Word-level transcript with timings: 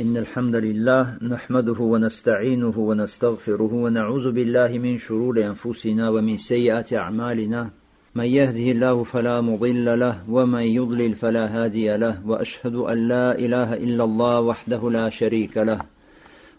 إن 0.00 0.16
الحمد 0.16 0.56
لله 0.56 1.18
نحمده 1.22 1.80
ونستعينه 1.80 2.76
ونستغفره 2.78 3.72
ونعوذ 3.84 4.32
بالله 4.32 4.78
من 4.78 4.98
شرور 4.98 5.44
أنفسنا 5.44 6.08
ومن 6.08 6.36
سيئات 6.36 6.92
أعمالنا. 6.92 7.70
من 8.14 8.24
يهده 8.24 8.66
الله 8.74 9.04
فلا 9.04 9.40
مضل 9.40 9.98
له 10.00 10.24
ومن 10.30 10.62
يضلل 10.78 11.14
فلا 11.14 11.44
هادي 11.46 11.96
له 11.96 12.14
وأشهد 12.26 12.74
أن 12.74 13.08
لا 13.08 13.38
إله 13.38 13.74
إلا 13.74 14.04
الله 14.04 14.40
وحده 14.40 14.90
لا 14.90 15.10
شريك 15.10 15.56
له 15.56 15.80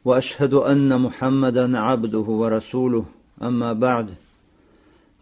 وأشهد 0.06 0.54
أن 0.54 1.02
محمدا 1.02 1.80
عبده 1.80 2.28
ورسوله. 2.42 3.06
أما 3.44 3.74
بعد 3.74 4.08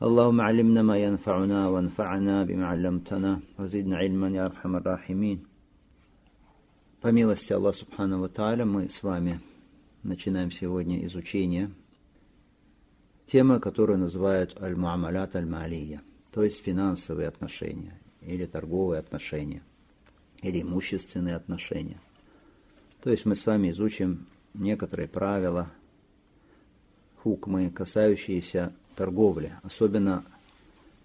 اللهم 0.04 0.42
علمنا 0.42 0.82
ما 0.82 0.98
ينفعنا 0.98 1.68
وانفعنا 1.68 2.44
بما 2.44 2.66
علمتنا 2.68 3.40
وزدنا 3.60 3.98
علما 3.98 4.28
يا 4.30 4.46
أرحم 4.46 4.76
الراحمين. 4.76 5.49
По 7.02 7.14
милости 7.14 7.54
Аллаха 7.54 7.78
Субхану 7.78 8.28
Тааля 8.28 8.66
мы 8.66 8.90
с 8.90 9.04
вами 9.04 9.40
начинаем 10.04 10.52
сегодня 10.52 11.06
изучение 11.06 11.72
темы, 13.26 13.62
которую 13.62 14.00
называют 14.00 14.62
аль-муамалят 14.62 15.34
аль-малия, 15.34 16.02
то 16.34 16.44
есть 16.44 16.62
финансовые 16.62 17.30
отношения, 17.30 17.98
или 18.20 18.46
торговые 18.46 19.00
отношения, 19.00 19.64
или 20.42 20.62
имущественные 20.62 21.38
отношения. 21.38 22.02
То 23.02 23.12
есть 23.12 23.24
мы 23.24 23.36
с 23.38 23.46
вами 23.46 23.72
изучим 23.72 24.28
некоторые 24.54 25.08
правила, 25.08 25.72
хукмы, 27.24 27.70
касающиеся 27.70 28.74
торговли, 28.98 29.54
особенно 29.64 30.26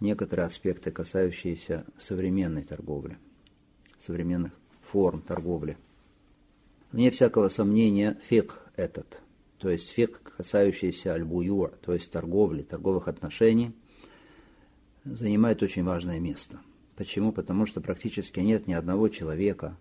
некоторые 0.01 0.47
аспекты, 0.47 0.91
касающиеся 0.91 1.85
современной 1.99 2.65
торговли, 2.65 3.17
современных 4.01 4.51
форм 4.83 5.23
торговли. 5.23 5.79
Вне 6.95 7.11
всякого 7.11 7.49
сомнения, 7.49 8.17
фик 8.23 8.55
этот, 8.77 9.21
то 9.59 9.69
есть 9.69 9.91
фик, 9.91 10.23
касающийся 10.37 11.13
аль 11.13 11.25
то 11.25 11.93
есть 11.93 12.13
торговли, 12.13 12.63
торговых 12.63 13.09
отношений, 13.09 13.73
занимает 15.05 15.61
очень 15.65 15.83
важное 15.83 16.21
место. 16.21 16.61
Почему? 16.95 17.33
Потому 17.33 17.67
что 17.67 17.81
практически 17.81 18.39
нет 18.39 18.69
ни 18.69 18.75
одного 18.75 19.09
человека, 19.09 19.77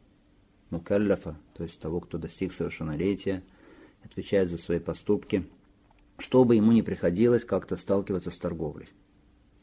мукаллафа, 0.72 1.38
то 1.54 1.64
есть 1.64 1.80
того, 1.80 2.00
кто 2.00 2.18
достиг 2.18 2.52
совершеннолетия, 2.52 3.44
отвечает 4.04 4.50
за 4.50 4.58
свои 4.58 4.80
поступки, 4.80 5.46
чтобы 6.18 6.56
ему 6.56 6.72
не 6.72 6.82
приходилось 6.82 7.46
как-то 7.46 7.78
сталкиваться 7.78 8.32
с 8.32 8.40
торговлей. 8.40 8.88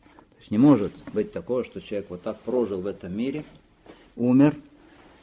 То 0.04 0.36
есть 0.38 0.52
не 0.52 0.58
может 0.58 0.92
быть 1.12 1.32
такого, 1.32 1.64
что 1.64 1.80
человек 1.80 2.10
вот 2.10 2.22
так 2.22 2.38
прожил 2.42 2.80
в 2.80 2.86
этом 2.86 3.12
мире, 3.12 3.44
умер, 4.14 4.54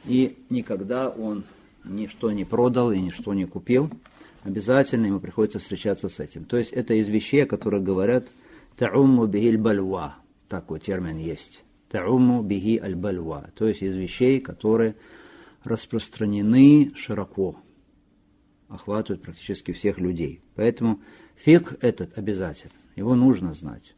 и 0.03 0.37
никогда 0.49 1.09
он 1.09 1.45
ничто 1.87 2.31
не 2.31 2.45
продал 2.45 2.91
и 2.91 2.99
ничто 2.99 3.33
не 3.33 3.45
купил, 3.45 3.89
обязательно 4.43 5.07
ему 5.07 5.19
приходится 5.19 5.59
встречаться 5.59 6.09
с 6.09 6.19
этим. 6.19 6.45
То 6.45 6.57
есть 6.57 6.71
это 6.71 6.93
из 6.93 7.07
вещей, 7.09 7.43
о 7.43 7.47
которых 7.47 7.83
говорят 7.83 8.27
«та'умму 8.77 9.27
бихиль 9.27 9.57
бальва», 9.57 10.17
такой 10.47 10.79
термин 10.79 11.17
есть. 11.17 11.63
«Та'умму 11.89 12.43
бихи 12.43 12.77
аль 12.77 12.95
бальва», 12.95 13.49
то 13.55 13.67
есть 13.67 13.81
из 13.81 13.95
вещей, 13.95 14.39
которые 14.39 14.95
распространены 15.63 16.91
широко, 16.95 17.57
охватывают 18.67 19.21
практически 19.21 19.71
всех 19.71 19.99
людей. 19.99 20.41
Поэтому 20.55 21.01
фиг 21.35 21.75
этот 21.81 22.17
обязательно, 22.17 22.73
его 22.95 23.15
нужно 23.15 23.53
знать. 23.53 23.95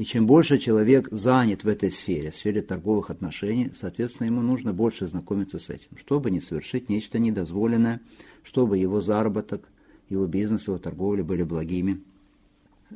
И 0.00 0.04
чем 0.06 0.26
больше 0.26 0.56
человек 0.56 1.08
занят 1.10 1.62
в 1.62 1.68
этой 1.68 1.90
сфере, 1.90 2.30
в 2.30 2.34
сфере 2.34 2.62
торговых 2.62 3.10
отношений, 3.10 3.70
соответственно, 3.74 4.28
ему 4.28 4.40
нужно 4.40 4.72
больше 4.72 5.06
знакомиться 5.06 5.58
с 5.58 5.68
этим, 5.68 5.90
чтобы 5.98 6.30
не 6.30 6.40
совершить 6.40 6.88
нечто 6.88 7.18
недозволенное, 7.18 8.00
чтобы 8.42 8.78
его 8.78 9.02
заработок, 9.02 9.68
его 10.08 10.24
бизнес, 10.24 10.68
его 10.68 10.78
торговля 10.78 11.22
были 11.22 11.42
благими, 11.42 12.00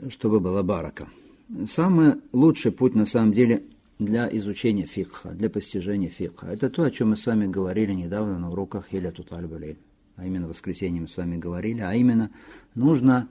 чтобы 0.09 0.41
была 0.41 0.63
барака. 0.63 1.07
Самый 1.67 2.15
лучший 2.33 2.73
путь, 2.73 2.95
на 2.95 3.05
самом 3.05 3.35
деле, 3.35 3.65
для 3.99 4.27
изучения 4.39 4.87
фикха, 4.87 5.33
для 5.33 5.51
постижения 5.51 6.09
фикха. 6.09 6.47
Это 6.47 6.71
то, 6.71 6.85
о 6.85 6.91
чем 6.91 7.11
мы 7.11 7.19
с 7.19 7.27
вами 7.27 7.47
говорили 7.47 7.93
недавно 7.93 8.39
на 8.39 8.51
уроках 8.51 8.87
Хиля 8.91 9.11
Тутальбалей. 9.11 9.77
А 10.17 10.25
именно 10.25 10.47
в 10.47 10.51
воскресенье 10.53 11.03
мы 11.03 11.09
с 11.09 11.19
вами 11.19 11.37
говорили, 11.37 11.83
а 11.83 11.93
именно 11.93 12.31
нужно 12.75 13.29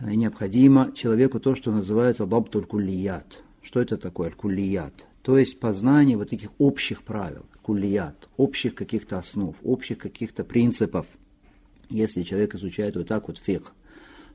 необходимо 0.00 0.92
человеку 0.94 1.40
то, 1.40 1.54
что 1.54 1.70
называется 1.70 2.24
лабтуль 2.24 2.64
куллият. 2.64 3.42
Что 3.62 3.80
это 3.80 3.96
такое 3.96 4.28
аль-куллият? 4.28 5.06
То 5.22 5.38
есть 5.38 5.58
познание 5.58 6.16
вот 6.16 6.30
таких 6.30 6.50
общих 6.58 7.02
правил, 7.02 7.46
куллият, 7.62 8.28
общих 8.36 8.74
каких-то 8.74 9.18
основ, 9.18 9.56
общих 9.62 9.98
каких-то 9.98 10.44
принципов. 10.44 11.06
Если 11.88 12.24
человек 12.24 12.54
изучает 12.54 12.96
вот 12.96 13.08
так 13.08 13.28
вот 13.28 13.38
фих, 13.38 13.72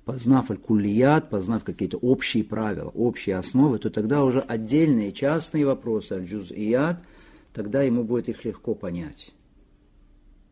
познав 0.05 0.49
аль-куллият, 0.49 1.29
познав 1.29 1.63
какие-то 1.63 1.97
общие 1.97 2.43
правила, 2.43 2.89
общие 2.89 3.35
основы, 3.35 3.77
то 3.77 3.89
тогда 3.89 4.23
уже 4.23 4.39
отдельные 4.39 5.11
частные 5.11 5.65
вопросы, 5.65 6.13
аль-джузият, 6.13 6.97
тогда 7.53 7.83
ему 7.83 8.03
будет 8.03 8.29
их 8.29 8.45
легко 8.45 8.73
понять 8.73 9.33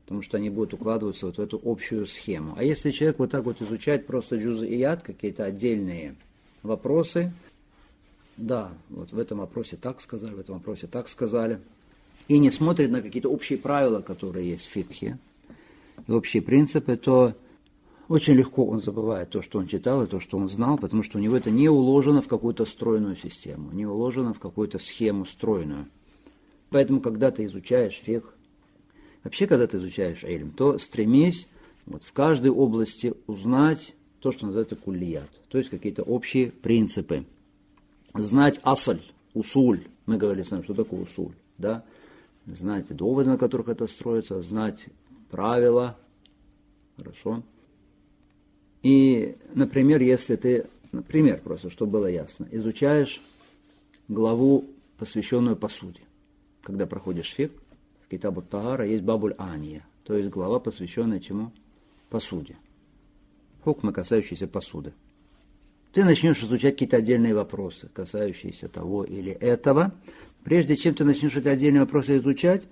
потому 0.07 0.21
что 0.21 0.37
они 0.37 0.49
будут 0.49 0.73
укладываться 0.73 1.25
вот 1.25 1.35
в 1.35 1.41
эту 1.41 1.61
общую 1.65 2.07
схему. 2.07 2.53
А 2.55 2.63
если 2.63 2.91
человек 2.91 3.19
вот 3.19 3.29
так 3.29 3.43
вот 3.43 3.61
изучает 3.61 4.07
просто 4.07 4.37
джузы 4.37 4.65
и 4.65 4.77
яд, 4.77 5.03
какие-то 5.03 5.43
отдельные 5.43 6.15
вопросы, 6.63 7.33
да, 8.37 8.71
вот 8.89 9.11
в 9.11 9.19
этом 9.19 9.39
вопросе 9.39 9.75
так 9.75 9.99
сказали, 9.99 10.33
в 10.33 10.39
этом 10.39 10.59
вопросе 10.59 10.87
так 10.87 11.09
сказали, 11.09 11.59
и 12.29 12.37
не 12.39 12.51
смотрит 12.51 12.89
на 12.89 13.01
какие-то 13.01 13.29
общие 13.29 13.59
правила, 13.59 13.99
которые 13.99 14.49
есть 14.49 14.67
в 14.67 14.69
фикхе, 14.69 15.17
и 16.07 16.11
общие 16.13 16.41
принципы, 16.41 16.95
то 16.95 17.35
очень 18.07 18.35
легко 18.35 18.65
он 18.65 18.81
забывает 18.81 19.31
то, 19.31 19.41
что 19.41 19.59
он 19.59 19.67
читал, 19.67 20.03
и 20.03 20.07
то, 20.07 20.21
что 20.21 20.37
он 20.37 20.47
знал, 20.47 20.77
потому 20.77 21.03
что 21.03 21.17
у 21.17 21.21
него 21.21 21.35
это 21.35 21.51
не 21.51 21.67
уложено 21.67 22.21
в 22.21 22.29
какую-то 22.29 22.63
стройную 22.63 23.17
систему, 23.17 23.73
не 23.73 23.85
уложено 23.85 24.33
в 24.33 24.39
какую-то 24.39 24.79
схему 24.79 25.25
стройную. 25.25 25.87
Поэтому, 26.69 27.01
когда 27.01 27.29
ты 27.29 27.43
изучаешь 27.43 27.95
фикх, 27.95 28.36
Вообще, 29.27 29.45
когда 29.45 29.67
ты 29.67 29.75
изучаешь 29.75 30.23
ильм, 30.23 30.51
то 30.51 30.77
стремись 30.77 31.49
вот, 31.85 32.01
в 32.05 32.13
каждой 32.13 32.49
области 32.49 33.13
узнать 33.27 33.93
то, 34.21 34.31
что 34.31 34.45
называется 34.45 34.77
куллият, 34.77 35.29
то 35.49 35.57
есть 35.57 35.69
какие-то 35.69 36.01
общие 36.01 36.49
принципы. 36.49 37.25
Знать 38.13 38.61
асаль, 38.63 39.01
усуль, 39.33 39.85
мы 40.05 40.15
говорили 40.15 40.43
с 40.43 40.51
вами, 40.51 40.61
что 40.61 40.73
такое 40.73 41.01
усуль, 41.01 41.33
да? 41.57 41.83
Знать 42.45 42.87
доводы, 42.95 43.29
на 43.29 43.37
которых 43.37 43.67
это 43.67 43.85
строится, 43.87 44.41
знать 44.41 44.85
правила, 45.29 45.97
хорошо? 46.95 47.43
И, 48.81 49.35
например, 49.53 50.01
если 50.01 50.37
ты, 50.37 50.67
например, 50.93 51.41
просто, 51.41 51.69
чтобы 51.69 51.91
было 51.99 52.07
ясно, 52.07 52.47
изучаешь 52.49 53.21
главу, 54.07 54.63
посвященную 54.97 55.57
посуде, 55.57 55.99
когда 56.61 56.85
проходишь 56.85 57.33
фиг, 57.33 57.51
Китабу 58.09 58.41
Тагара 58.41 58.85
есть 58.85 59.03
Бабуль 59.03 59.35
Ания, 59.37 59.85
то 60.03 60.15
есть 60.15 60.29
глава, 60.29 60.59
посвященная 60.59 61.19
чему? 61.19 61.51
Посуде. 62.09 62.55
Хукмы, 63.63 63.91
касающиеся 63.91 64.47
посуды. 64.47 64.93
Ты 65.91 66.05
начнешь 66.05 66.41
изучать 66.41 66.75
какие-то 66.75 66.97
отдельные 66.97 67.35
вопросы, 67.35 67.89
касающиеся 67.93 68.69
того 68.69 69.03
или 69.03 69.31
этого. 69.31 69.91
Прежде 70.43 70.77
чем 70.77 70.93
ты 70.93 71.03
начнешь 71.03 71.35
эти 71.35 71.49
отдельные 71.49 71.81
вопросы 71.81 72.17
изучать, 72.17 72.67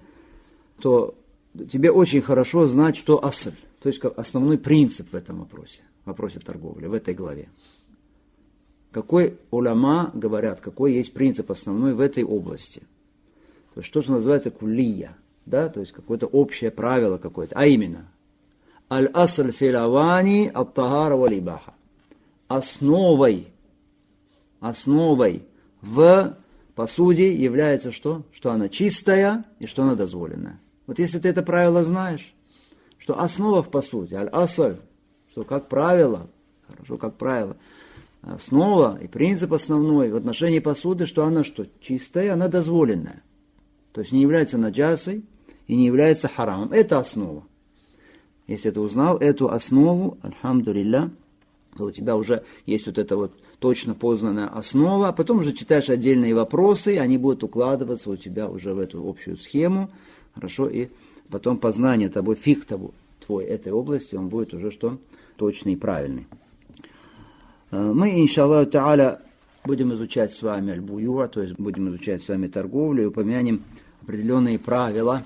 то 0.79 1.15
тебе 1.69 1.91
очень 1.91 2.21
хорошо 2.21 2.67
знать, 2.67 2.95
что 2.95 3.23
асль, 3.25 3.51
то 3.81 3.89
есть 3.89 4.01
основной 4.03 4.57
принцип 4.57 5.11
в 5.11 5.15
этом 5.15 5.39
вопросе, 5.39 5.81
в 6.03 6.07
вопросе 6.07 6.39
торговли, 6.39 6.87
в 6.87 6.93
этой 6.93 7.13
главе. 7.13 7.49
Какой 8.91 9.37
уляма 9.51 10.11
говорят, 10.13 10.61
какой 10.61 10.93
есть 10.93 11.11
принцип 11.11 11.51
основной 11.51 11.93
в 11.93 11.99
этой 11.99 12.23
области. 12.23 12.83
То 13.73 13.81
есть 13.81 13.89
что 13.89 14.01
же 14.01 14.11
называется 14.11 14.51
кулия– 14.51 15.17
да, 15.45 15.69
то 15.69 15.79
есть 15.79 15.91
какое-то 15.91 16.27
общее 16.27 16.71
правило 16.71 17.17
какое-то, 17.17 17.55
а 17.55 17.65
именно 17.65 18.07
аль-асль 18.89 19.51
филавани 19.51 20.51
ат-тагара 20.53 21.15
валибаха. 21.15 21.73
Основой, 22.47 23.47
основой 24.59 25.43
в 25.81 26.37
посуде 26.75 27.33
является 27.33 27.91
что? 27.91 28.23
Что 28.31 28.51
она 28.51 28.69
чистая 28.69 29.45
и 29.59 29.65
что 29.65 29.83
она 29.83 29.95
дозволенная. 29.95 30.59
Вот 30.87 30.99
если 30.99 31.19
ты 31.19 31.29
это 31.29 31.41
правило 31.41 31.83
знаешь, 31.83 32.33
что 32.97 33.19
основа 33.19 33.63
в 33.63 33.69
посуде, 33.69 34.17
аль-асль, 34.17 34.77
что 35.31 35.43
как 35.43 35.67
правило, 35.67 36.27
хорошо, 36.67 36.97
как 36.97 37.15
правило, 37.15 37.57
основа 38.21 38.97
и 39.01 39.07
принцип 39.07 39.53
основной 39.53 40.11
в 40.11 40.15
отношении 40.15 40.59
посуды, 40.59 41.05
что 41.05 41.25
она 41.25 41.43
что? 41.43 41.67
Чистая, 41.81 42.33
она 42.33 42.47
дозволенная. 42.47 43.21
То 43.91 44.01
есть 44.01 44.11
не 44.11 44.21
является 44.21 44.57
наджасой, 44.57 45.23
и 45.67 45.75
не 45.75 45.85
является 45.85 46.27
харамом. 46.27 46.71
Это 46.71 46.99
основа. 46.99 47.43
Если 48.47 48.69
ты 48.69 48.79
узнал 48.79 49.17
эту 49.17 49.49
основу, 49.49 50.17
альхамдулилля, 50.21 51.09
то 51.77 51.85
у 51.85 51.91
тебя 51.91 52.15
уже 52.15 52.43
есть 52.65 52.85
вот 52.85 52.97
эта 52.97 53.17
вот 53.17 53.33
точно 53.59 53.95
познанная 53.95 54.47
основа, 54.47 55.09
а 55.09 55.13
потом 55.13 55.39
уже 55.39 55.53
читаешь 55.53 55.89
отдельные 55.89 56.35
вопросы, 56.35 56.95
и 56.95 56.97
они 56.97 57.17
будут 57.17 57.43
укладываться 57.43 58.09
у 58.09 58.15
тебя 58.15 58.47
уже 58.47 58.73
в 58.73 58.79
эту 58.79 59.07
общую 59.07 59.37
схему, 59.37 59.89
хорошо, 60.33 60.67
и 60.67 60.89
потом 61.29 61.57
познание 61.57 62.09
тобой, 62.09 62.35
фиг 62.35 62.65
тобой, 62.65 62.91
твой 63.25 63.45
этой 63.45 63.73
области, 63.73 64.15
он 64.15 64.29
будет 64.29 64.53
уже 64.53 64.71
что? 64.71 64.99
Точный 65.37 65.73
и 65.73 65.75
правильный. 65.75 66.27
Э, 67.71 67.91
мы, 67.93 68.21
иншаллаху 68.21 68.69
та'аля, 68.69 69.19
будем 69.65 69.93
изучать 69.93 70.33
с 70.33 70.41
вами 70.41 70.73
аль 70.73 71.27
то 71.29 71.41
есть 71.41 71.55
будем 71.57 71.89
изучать 71.89 72.23
с 72.23 72.29
вами 72.29 72.47
торговлю 72.47 73.03
и 73.03 73.07
упомянем 73.07 73.63
определенные 74.01 74.59
правила, 74.59 75.23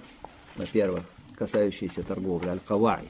во-первых, 0.59 1.03
касающиеся 1.35 2.03
торговли, 2.03 2.49
аль-кавайд. 2.49 3.09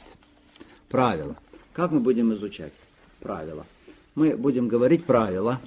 Правила. 0.87 1.35
Как 1.73 1.91
мы 1.91 1.99
будем 1.99 2.33
изучать 2.35 2.73
правила? 3.19 3.65
Мы 4.15 4.37
будем 4.37 4.67
говорить 4.67 5.05
правила, 5.05 5.59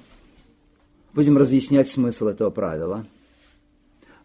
будем 1.13 1.37
разъяснять 1.37 1.89
смысл 1.89 2.27
этого 2.27 2.49
правила. 2.49 3.05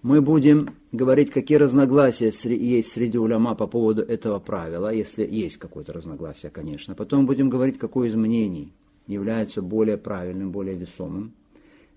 Мы 0.02 0.20
будем 0.20 0.74
говорить, 0.92 1.32
какие 1.32 1.58
разногласия 1.58 2.30
есть 2.30 2.92
среди 2.92 3.18
уляма 3.18 3.56
по 3.56 3.66
поводу 3.66 4.02
этого 4.02 4.38
правила, 4.38 4.92
если 4.92 5.26
есть 5.26 5.56
какое-то 5.56 5.92
разногласие, 5.92 6.50
конечно. 6.50 6.94
Потом 6.94 7.26
будем 7.26 7.50
говорить, 7.50 7.78
какое 7.78 8.08
из 8.08 8.14
мнений 8.14 8.72
является 9.08 9.62
более 9.62 9.96
правильным, 9.96 10.52
более 10.52 10.76
весомым. 10.76 11.32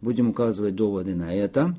Будем 0.02 0.30
указывать 0.30 0.76
доводы 0.76 1.14
на 1.14 1.36
это. 1.36 1.76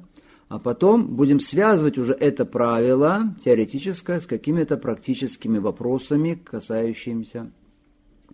А 0.53 0.59
потом 0.59 1.07
будем 1.07 1.41
связывать 1.41 1.97
уже 1.97 2.13
это 2.13 2.45
правило 2.45 3.35
теоретическое 3.43 4.21
с 4.21 4.27
какими-то 4.27 4.77
практическими 4.77 5.57
вопросами, 5.57 6.35
касающимися 6.35 7.51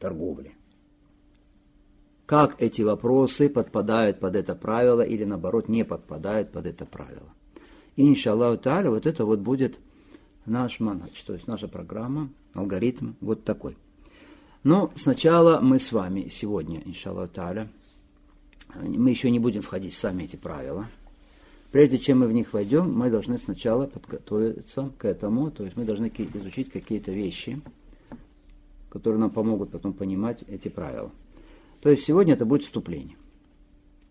торговли. 0.01 0.57
Как 2.27 2.61
эти 2.61 2.83
вопросы 2.83 3.49
подпадают 3.49 4.19
под 4.19 4.35
это 4.35 4.57
правило 4.57 5.03
или 5.03 5.23
наоборот 5.23 5.69
не 5.69 5.85
подпадают 5.85 6.51
под 6.51 6.67
это 6.67 6.87
правило. 6.87 7.33
И 7.95 8.09
иншаллаху 8.09 8.61
та'аля 8.61 8.91
вот 8.91 9.07
это 9.07 9.25
вот 9.25 9.39
будет 9.39 9.79
наш 10.45 10.81
манач, 10.81 11.23
то 11.25 11.35
есть 11.35 11.47
наша 11.47 11.69
программа, 11.69 12.31
алгоритм 12.53 13.13
вот 13.21 13.45
такой. 13.45 13.77
Но 14.65 14.91
сначала 14.97 15.61
мы 15.61 15.79
с 15.79 15.93
вами 15.93 16.27
сегодня, 16.33 16.83
иншаллаху 16.85 17.33
та'аля, 17.33 17.69
мы 18.75 19.11
еще 19.11 19.31
не 19.31 19.39
будем 19.39 19.63
входить 19.63 19.95
в 19.95 19.99
сами 19.99 20.25
эти 20.25 20.35
правила– 20.35 20.89
Прежде 21.71 21.99
чем 21.99 22.21
мы 22.21 22.27
в 22.27 22.33
них 22.33 22.53
войдем, 22.55 22.93
мы 22.93 23.11
должны 23.11 23.39
сначала 23.39 23.87
подготовиться 23.87 24.91
к 24.97 25.05
этому, 25.05 25.51
то 25.51 25.65
есть 25.65 25.77
мы 25.77 25.85
должны 25.85 26.11
изучить 26.17 26.71
какие-то 26.71 27.13
вещи, 27.13 27.61
которые 28.89 29.21
нам 29.21 29.31
помогут 29.31 29.71
потом 29.71 29.93
понимать 29.93 30.45
эти 30.49 30.69
правила. 30.69 31.11
То 31.81 31.91
есть 31.91 32.05
сегодня 32.05 32.35
это 32.35 32.47
будет 32.47 32.65
вступление, 32.65 33.17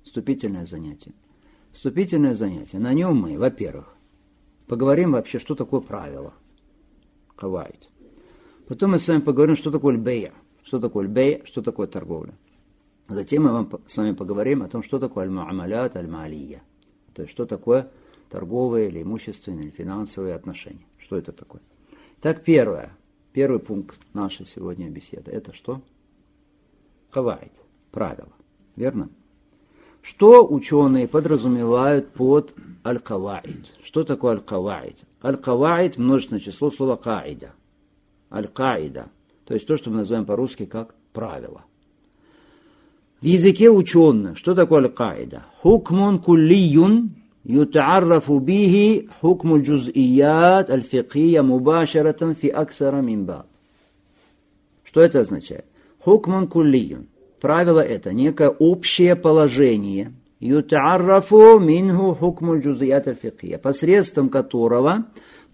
вступительное 0.04 0.66
занятие. 0.66 1.14
Вступительное 1.74 2.34
занятие. 2.34 2.80
На 2.80 2.94
нем 2.94 3.18
мы, 3.18 3.38
во-первых, 3.38 3.94
поговорим 4.68 5.12
вообще, 5.12 5.40
что 5.40 5.54
такое 5.54 5.82
правило. 5.82 6.34
Кавайт. 7.36 7.90
Потом 8.68 8.92
мы 8.92 9.00
с 9.00 9.08
вами 9.08 9.22
поговорим, 9.22 9.56
что 9.56 9.72
такое 9.72 9.96
льбея. 9.96 10.34
Что 10.64 10.80
такое 10.80 11.06
льбея, 11.06 11.42
что 11.46 11.62
такое 11.62 11.88
торговля. 11.88 12.34
Затем 13.08 13.44
мы 13.44 13.52
вам, 13.52 13.70
с 13.88 13.96
вами 13.96 14.14
поговорим 14.14 14.64
о 14.64 14.68
том, 14.68 14.84
что 14.84 15.00
такое 15.00 15.26
аль-муамалят, 15.26 15.96
аль-маалия. 15.96 16.62
То 17.18 17.24
есть, 17.24 17.34
что 17.34 17.48
такое 17.48 17.90
торговые 18.30 18.90
или 18.90 19.02
имущественные 19.02 19.64
или 19.64 19.70
финансовые 19.72 20.36
отношения. 20.36 20.86
Что 21.00 21.18
это 21.18 21.32
такое? 21.32 21.64
Так, 22.22 22.44
первое. 22.44 22.96
Первый 23.34 23.58
пункт 23.58 24.00
нашей 24.14 24.46
сегодня 24.46 24.88
беседы. 24.92 25.32
Это 25.32 25.52
что? 25.52 25.82
Кавайт. 27.10 27.54
Правило. 27.92 28.32
Верно? 28.76 29.10
Что 30.04 30.46
ученые 30.46 31.08
подразумевают 31.08 32.12
под 32.12 32.54
аль-каваид? 32.86 33.74
Что 33.82 34.04
такое 34.04 34.34
аль-каваид? 34.34 34.98
Аль-каваид– 35.24 35.98
множественное 35.98 36.40
число 36.40 36.70
слова 36.70 36.98
каида. 36.98 37.52
Аль-каида. 38.32 39.10
То 39.46 39.56
есть 39.56 39.66
то, 39.66 39.76
что 39.76 39.90
мы 39.90 39.98
называем 39.98 40.28
по-русски 40.28 40.68
как 40.68 40.94
правило. 41.14 41.66
В 43.20 43.26
языке 43.26 43.72
ученых, 43.72 44.38
что 44.38 44.54
такое 44.54 44.84
аль-каида? 44.84 45.44
Хукмун 45.62 46.20
куллиюн 46.20 47.16
ютааррафу 47.46 48.38
бихи 48.38 49.10
хукму 49.22 49.60
джуз'iят 49.60 50.70
аль-фикия 50.70 51.42
мубашаратан 51.42 52.36
фи 52.36 52.50
аксара 52.50 53.02
мимбаб. 53.02 53.48
Что 54.84 55.02
это 55.02 55.22
означает? 55.22 55.66
Хукмун 56.00 56.48
куллиюн. 56.48 57.08
Правило 57.42 57.80
это 57.80 58.14
некое 58.14 58.50
общее 58.50 59.16
положение, 59.16 60.14
ютааррафу 60.40 61.58
минху 61.58 62.14
хукму 62.14 62.60
джуз'iят 62.60 63.08
аль-фикия, 63.08 63.58
посредством 63.58 64.30
которого 64.30 65.06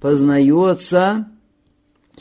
познается 0.01 1.29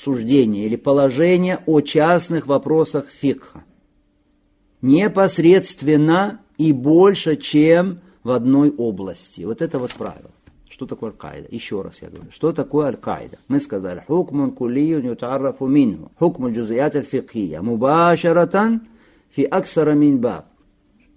суждение 0.00 0.66
или 0.66 0.76
положение 0.76 1.58
о 1.66 1.80
частных 1.80 2.46
вопросах 2.46 3.08
фикха 3.08 3.64
непосредственно 4.82 6.40
и 6.58 6.72
больше, 6.72 7.36
чем 7.36 8.00
в 8.22 8.30
одной 8.30 8.70
области. 8.70 9.42
Вот 9.42 9.62
это 9.62 9.78
вот 9.78 9.94
правило. 9.94 10.30
Что 10.68 10.86
такое 10.86 11.10
аль-Каида? 11.10 11.48
Еще 11.50 11.80
раз 11.82 12.02
я 12.02 12.08
говорю. 12.08 12.30
Что 12.30 12.52
такое 12.52 12.86
аль-Каида? 12.88 13.38
Мы 13.48 13.60
сказали, 13.60 14.02
хукмун 14.06 14.52
кулиюн 14.52 15.04
ютаррафу 15.04 15.66
минху. 15.66 16.10
Хукму 16.18 16.52
джузият 16.52 16.96
аль-фикхия. 16.96 17.62
Мубашаратан 17.62 18.86
фи 19.30 19.44
аксара 19.44 19.92
мин 19.92 20.18
баб. 20.18 20.46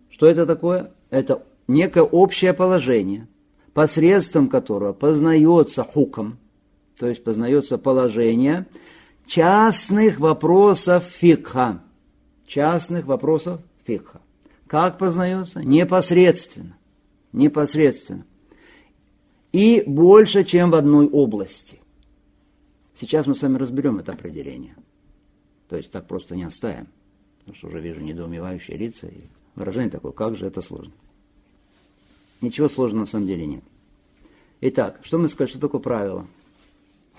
Что 0.09 0.27
это 0.27 0.45
такое? 0.45 0.91
Это 1.09 1.44
некое 1.67 2.03
общее 2.03 2.53
положение, 2.53 3.27
посредством 3.73 4.50
которого 4.50 4.94
познается 4.94 5.83
хуком, 5.83 6.38
то 6.97 7.07
есть 7.07 7.23
познается 7.23 7.77
положение 7.77 8.67
частных 9.25 10.19
вопросов 10.19 11.03
фикха 11.03 11.81
частных 12.45 13.06
вопросов 13.06 13.62
фикха. 13.86 14.21
Как 14.68 14.97
познается? 14.97 15.63
Непосредственно. 15.63 16.77
Непосредственно. 17.33 18.25
И 19.51 19.83
больше, 19.86 20.44
чем 20.44 20.71
в 20.71 20.75
одной 20.75 21.07
области. 21.07 21.80
Сейчас 22.95 23.27
мы 23.27 23.36
с 23.36 23.42
вами 23.42 23.57
разберем 23.57 24.00
это 24.00 24.13
определение. 24.13 24.75
То 25.69 25.77
есть 25.77 25.92
так 25.92 26.07
просто 26.07 26.36
не 26.36 26.44
оставим. 26.44 26.88
Потому 27.39 27.56
что 27.56 27.68
уже 27.68 27.80
вижу 27.80 28.01
недоумевающие 28.01 28.77
лица 28.77 29.07
и 29.07 29.21
выражение 29.56 29.91
такое, 29.91 30.12
как 30.12 30.36
же 30.36 30.48
это 30.48 30.62
сложно. 30.62 30.94
Ничего 32.41 32.69
сложного 32.69 33.01
на 33.01 33.06
самом 33.06 33.27
деле 33.27 33.45
нет. 33.45 33.63
Итак, 34.62 35.00
что 35.03 35.18
мы 35.18 35.30
сказали, 35.30 35.51
что 35.51 35.59
такое 35.59 35.81
правило? 35.81 36.27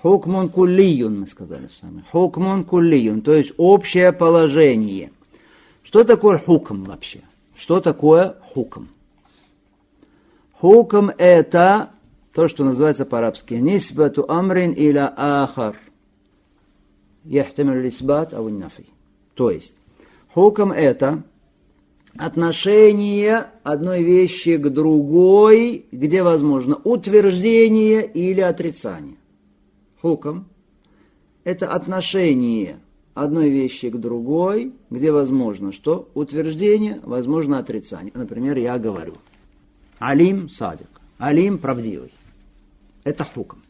Хукмун 0.02 0.48
кулиюн, 0.48 1.20
мы 1.20 1.26
сказали 1.26 1.68
с 1.68 1.82
вами. 1.82 2.04
Хукмун 2.10 2.64
кулиюн, 2.64 3.22
то 3.22 3.34
есть 3.34 3.52
общее 3.56 4.12
положение. 4.12 5.10
Что 5.86 6.02
такое 6.02 6.36
хукм 6.36 6.82
вообще? 6.82 7.20
Что 7.54 7.80
такое 7.80 8.34
хукм? 8.42 8.86
Хукм 10.54 11.10
это 11.16 11.90
то, 12.34 12.48
что 12.48 12.64
называется 12.64 13.06
по-арабски 13.06 13.54
нисбату 13.54 14.28
амрин 14.28 14.72
или 14.72 14.98
ахар. 14.98 15.76
Яхтамил 17.22 17.74
лисбат 17.74 18.34
ау 18.34 18.48
нафи. 18.48 18.86
То 19.36 19.52
есть, 19.52 19.74
хукм 20.34 20.72
это 20.72 21.22
отношение 22.18 23.46
одной 23.62 24.02
вещи 24.02 24.56
к 24.56 24.68
другой, 24.68 25.86
где 25.92 26.24
возможно 26.24 26.80
утверждение 26.82 28.04
или 28.04 28.40
отрицание. 28.40 29.18
Хукм– 30.02 30.46
это 31.44 31.68
отношение 31.68 32.80
одной 33.16 33.48
вещи 33.48 33.88
к 33.88 33.96
другой, 33.96 34.74
где 34.90 35.10
возможно 35.10 35.72
что? 35.72 36.08
Утверждение, 36.14 37.00
возможно 37.02 37.58
отрицание. 37.58 38.12
Например, 38.14 38.56
я 38.58 38.78
говорю, 38.78 39.14
Алим 39.98 40.48
садик, 40.48 40.88
Алим 41.18 41.58
правдивый. 41.58 42.12
Это 43.04 43.24
хуком. 43.24 43.62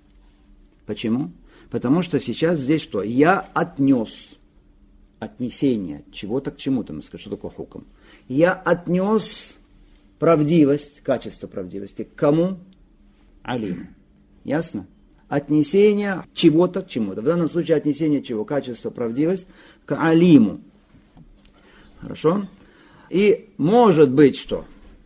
Почему? 0.85 1.31
Потому 1.71 2.03
что 2.03 2.19
сейчас 2.21 2.59
здесь 2.59 2.83
что? 2.83 3.03
Я 3.03 3.49
отнес 3.55 4.31
отнесение 5.21 6.03
чего-то 6.13 6.51
к 6.51 6.57
чему-то. 6.57 6.93
Мы 6.93 7.03
скажем, 7.03 7.21
что 7.21 7.31
такое 7.31 7.51
хуком? 7.51 7.85
Я 8.29 8.53
отнес 8.53 9.59
правдивость, 10.19 11.01
качество 11.03 11.47
правдивости 11.47 12.03
к 12.03 12.15
кому? 12.15 12.59
Алиму. 13.43 13.87
Ясно? 14.45 14.87
Отнесение 15.29 16.25
чего-то 16.35 16.83
к 16.83 16.89
чему-то. 16.89 17.21
В 17.23 17.25
данном 17.25 17.49
случае 17.49 17.77
отнесение 17.77 18.23
чего? 18.23 18.45
Качество, 18.45 18.91
правдивость 18.91 19.47
к 19.85 19.97
алиму. 20.01 20.61
Хорошо? 22.01 22.49
И 23.11 23.51
может 23.57 24.11
быть, 24.11 24.37
что 24.37 24.65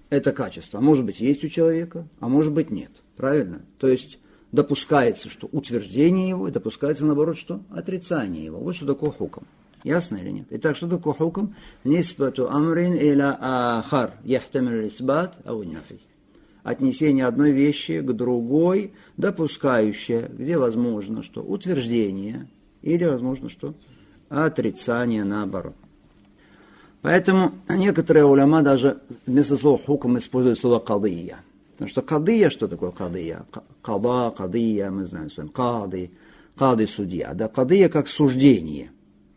это 0.08 0.32
качество, 0.32 0.78
а 0.78 0.82
может 0.82 1.04
быть 1.04 1.20
есть 1.20 1.44
у 1.44 1.48
человека, 1.48 2.06
а 2.18 2.28
может 2.28 2.52
быть 2.52 2.70
нет. 2.70 2.90
Правильно? 3.16 3.62
То 3.78 3.88
есть 3.88 4.18
допускается, 4.52 5.28
что 5.28 5.48
утверждение 5.52 6.28
его, 6.28 6.48
и 6.48 6.50
допускается, 6.50 7.06
наоборот, 7.06 7.38
что 7.38 7.62
отрицание 7.70 8.44
его. 8.44 8.58
Вот 8.58 8.76
что 8.76 8.86
такое 8.86 9.10
хуком. 9.10 9.46
Ясно 9.84 10.16
или 10.16 10.30
нет? 10.30 10.46
Итак, 10.50 10.76
что 10.76 10.88
такое 10.88 11.14
хуком? 11.14 11.54
Нисбату 11.84 12.50
амрин 12.50 12.94
иля 12.94 13.36
ахар. 13.40 14.12
Яхтамил 14.24 14.88
исбат 14.88 15.38
ау 15.44 15.62
нафи. 15.62 16.00
Отнесение 16.62 17.26
одной 17.26 17.52
вещи 17.52 18.00
к 18.00 18.12
другой, 18.12 18.92
допускающее, 19.16 20.30
где 20.32 20.58
возможно 20.58 21.22
что? 21.22 21.42
Утверждение 21.42 22.48
или 22.82 23.04
возможно 23.04 23.48
что? 23.48 23.74
Отрицание 24.28 25.24
наоборот. 25.24 25.74
Поэтому 27.02 27.52
некоторые 27.68 28.26
уляма 28.26 28.62
даже 28.62 29.00
вместо 29.26 29.56
слова 29.56 29.78
хукм 29.78 30.18
используют 30.18 30.58
слово 30.58 30.80
кадыя. 30.80 31.40
Потому 31.72 31.88
что 31.88 32.02
кадыя, 32.02 32.50
что 32.50 32.68
такое 32.68 32.90
кадыя? 32.90 33.46
Када, 33.80 34.30
кадыя, 34.36 34.90
мы 34.90 35.06
знаем 35.06 35.30
с 35.30 35.38
вами, 35.38 35.48
кады, 35.48 36.10
кады 36.56 36.86
судья. 36.86 37.32
Да, 37.32 37.48
кадыя 37.48 37.88
как 37.88 38.06
суждение. 38.06 38.90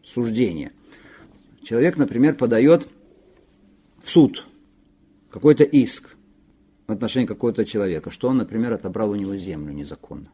Суждение. 0.03 0.73
Человек, 1.63 1.97
например, 1.97 2.35
подает 2.35 2.89
в 4.03 4.11
суд 4.11 4.45
какой-то 5.29 5.63
иск 5.63 6.17
отношении 6.93 7.27
какого-то 7.27 7.65
человека, 7.65 8.12
что 8.12 8.29
он, 8.29 8.38
например, 8.38 8.73
отобрал 8.73 9.12
у 9.12 9.15
него 9.15 9.35
землю 9.35 9.73
незаконно. 9.73 10.29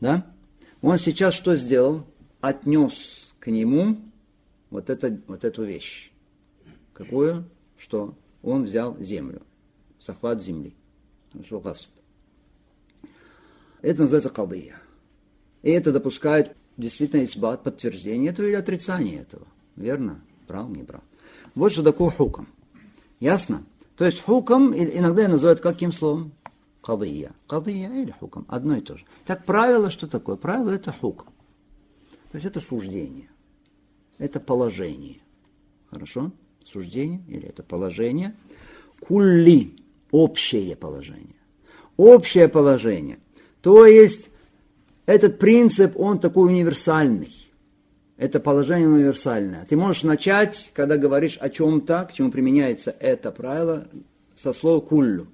Да? 0.00 0.26
Он 0.80 0.98
сейчас 0.98 1.34
что 1.34 1.54
сделал? 1.56 2.06
Отнес 2.40 3.34
к 3.38 3.48
нему 3.50 3.98
вот, 4.70 4.90
это, 4.90 5.20
вот 5.28 5.44
эту 5.44 5.64
вещь. 5.64 6.10
Какую? 6.92 7.44
Что 7.76 8.14
он 8.42 8.64
взял 8.64 8.98
землю. 8.98 9.42
Захват 10.00 10.42
земли. 10.42 10.74
Это 13.80 14.02
называется 14.02 14.28
калдыя. 14.28 14.76
И 15.62 15.70
это 15.70 15.92
допускает 15.92 16.56
действительно 16.76 17.24
избат, 17.24 17.62
подтверждение 17.62 18.30
этого 18.30 18.46
или 18.46 18.54
отрицание 18.54 19.20
этого. 19.20 19.46
Верно? 19.76 20.20
Брал, 20.48 20.68
не 20.68 20.82
брал. 20.82 21.02
Вот 21.54 21.72
что 21.72 21.82
такое 21.82 22.10
хуком. 22.10 22.48
Ясно? 23.20 23.62
То 23.96 24.04
есть 24.04 24.20
хуком 24.20 24.74
иногда 24.74 25.28
называют 25.28 25.60
каким 25.60 25.92
словом? 25.92 26.32
Кадыя. 26.80 27.32
Кадыя 27.46 27.90
или 27.90 28.10
хуком. 28.10 28.44
Одно 28.48 28.76
и 28.76 28.80
то 28.80 28.96
же. 28.96 29.04
Так 29.24 29.44
правило 29.44 29.90
что 29.90 30.06
такое? 30.06 30.36
Правило 30.36 30.70
это 30.70 30.92
хуком. 30.92 31.28
То 32.30 32.36
есть 32.36 32.46
это 32.46 32.60
суждение 32.60 33.28
это 34.22 34.38
положение. 34.38 35.18
Хорошо? 35.90 36.30
Суждение 36.64 37.22
или 37.28 37.48
это 37.48 37.62
положение. 37.62 38.34
Кулли– 39.00 39.72
общее 40.12 40.76
положение. 40.76 41.40
Общее 41.96 42.48
положение. 42.48 43.18
То 43.62 43.84
есть 43.84 44.30
этот 45.06 45.38
принцип, 45.40 45.98
он 45.98 46.20
такой 46.20 46.48
универсальный. 46.48 47.34
Это 48.22 48.38
положение 48.38 48.88
универсальное. 48.88 49.66
Ты 49.68 49.76
можешь 49.76 50.04
начать, 50.04 50.70
когда 50.74 50.96
говоришь 50.96 51.36
о 51.40 51.50
чем-то, 51.50 52.04
к 52.04 52.12
чему 52.12 52.30
применяется 52.30 52.94
это 53.00 53.32
правило, 53.32 53.88
со 54.36 54.52
слова 54.52 54.80
куллю. 54.80 55.26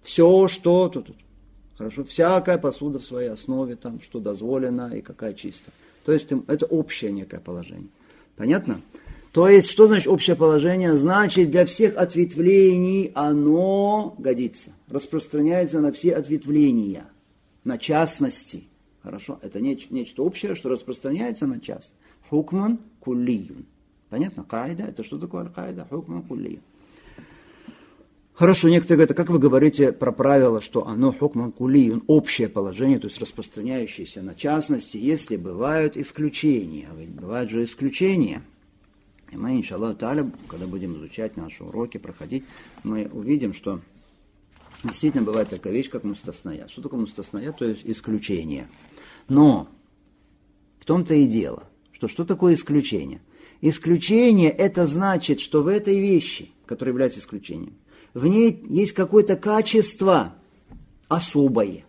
Все, 0.00 0.48
что 0.48 0.88
тут, 0.88 1.08
тут. 1.08 1.16
Хорошо, 1.76 2.04
всякая 2.04 2.56
посуда 2.56 2.98
в 2.98 3.04
своей 3.04 3.28
основе, 3.28 3.76
там, 3.76 4.00
что 4.00 4.20
дозволено 4.20 4.90
и 4.96 5.02
какая 5.02 5.34
чистая. 5.34 5.74
То 6.06 6.12
есть 6.12 6.30
это 6.46 6.64
общее 6.64 7.12
некое 7.12 7.40
положение. 7.40 7.90
Понятно? 8.34 8.80
То 9.32 9.50
есть, 9.50 9.68
что 9.68 9.86
значит 9.86 10.08
общее 10.08 10.34
положение? 10.34 10.96
Значит, 10.96 11.50
для 11.50 11.66
всех 11.66 11.98
ответвлений 11.98 13.12
оно 13.14 14.14
годится, 14.16 14.70
распространяется 14.88 15.80
на 15.80 15.92
все 15.92 16.14
ответвления, 16.14 17.04
на 17.64 17.76
частности. 17.76 18.67
Хорошо? 19.08 19.38
Это 19.40 19.58
неч- 19.58 19.86
нечто 19.88 20.22
общее, 20.22 20.54
что 20.54 20.68
распространяется 20.68 21.46
на 21.46 21.58
частность. 21.60 21.94
Хукман 22.28 22.78
куллиюн. 23.00 23.64
Понятно? 24.10 24.44
Кайда, 24.44 24.82
это 24.82 25.02
что 25.02 25.18
такое 25.18 25.44
аль-кайда? 25.44 25.86
Хукман 25.88 26.24
куллиюн. 26.24 26.60
Хорошо, 28.34 28.68
некоторые 28.68 28.98
говорят, 28.98 29.10
а 29.12 29.14
как 29.14 29.30
вы 29.30 29.38
говорите 29.38 29.92
про 29.92 30.12
правило, 30.12 30.60
что 30.60 30.86
оно 30.86 31.10
хукман 31.10 31.52
кулиюн, 31.52 32.02
общее 32.06 32.50
положение, 32.50 32.98
то 32.98 33.06
есть 33.06 33.18
распространяющееся 33.18 34.20
на 34.20 34.34
частности, 34.34 34.98
если 34.98 35.36
бывают 35.36 35.96
исключения. 35.96 36.88
Ведь 36.94 37.08
бывают 37.08 37.48
же 37.48 37.64
исключения. 37.64 38.42
И 39.32 39.38
мы, 39.38 39.56
иншаллах 39.56 39.96
таля, 39.96 40.30
когда 40.48 40.66
будем 40.66 40.98
изучать 40.98 41.38
наши 41.38 41.64
уроки, 41.64 41.96
проходить, 41.96 42.44
мы 42.84 43.08
увидим, 43.10 43.54
что 43.54 43.80
действительно 44.84 45.22
бывает 45.22 45.48
такая 45.48 45.72
вещь, 45.72 45.90
как 45.90 46.04
мустасная. 46.04 46.68
Что 46.68 46.82
такое 46.82 47.00
мустасная? 47.00 47.52
То 47.52 47.64
есть 47.64 47.82
исключение. 47.84 48.68
Но 49.28 49.68
в 50.78 50.84
том-то 50.84 51.14
и 51.14 51.26
дело, 51.26 51.64
что 51.92 52.08
что 52.08 52.24
такое 52.24 52.54
исключение? 52.54 53.20
Исключение 53.60 54.50
это 54.50 54.86
значит, 54.86 55.40
что 55.40 55.62
в 55.62 55.68
этой 55.68 56.00
вещи, 56.00 56.50
которая 56.64 56.92
является 56.92 57.20
исключением, 57.20 57.74
в 58.14 58.26
ней 58.26 58.64
есть 58.68 58.92
какое-то 58.92 59.36
качество 59.36 60.34
особое. 61.08 61.84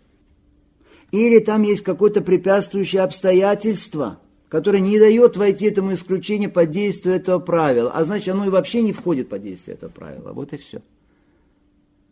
Или 1.12 1.40
там 1.40 1.64
есть 1.64 1.84
какое-то 1.84 2.22
препятствующее 2.22 3.02
обстоятельство, 3.02 4.20
которое 4.48 4.80
не 4.80 5.00
дает 5.00 5.38
войти 5.38 5.66
этому 5.66 5.94
исключению 5.94 6.52
под 6.52 6.72
действие 6.72 7.16
этого 7.16 7.40
правила. 7.40 7.92
А 7.92 8.04
значит, 8.04 8.30
оно 8.30 8.46
и 8.46 8.50
вообще 8.50 8.82
не 8.82 8.94
входит 8.94 9.30
под 9.30 9.44
действие 9.44 9.76
этого 9.76 9.90
правила. 9.90 10.34
Вот 10.34 10.54
и 10.54 10.58
все. 10.58 10.82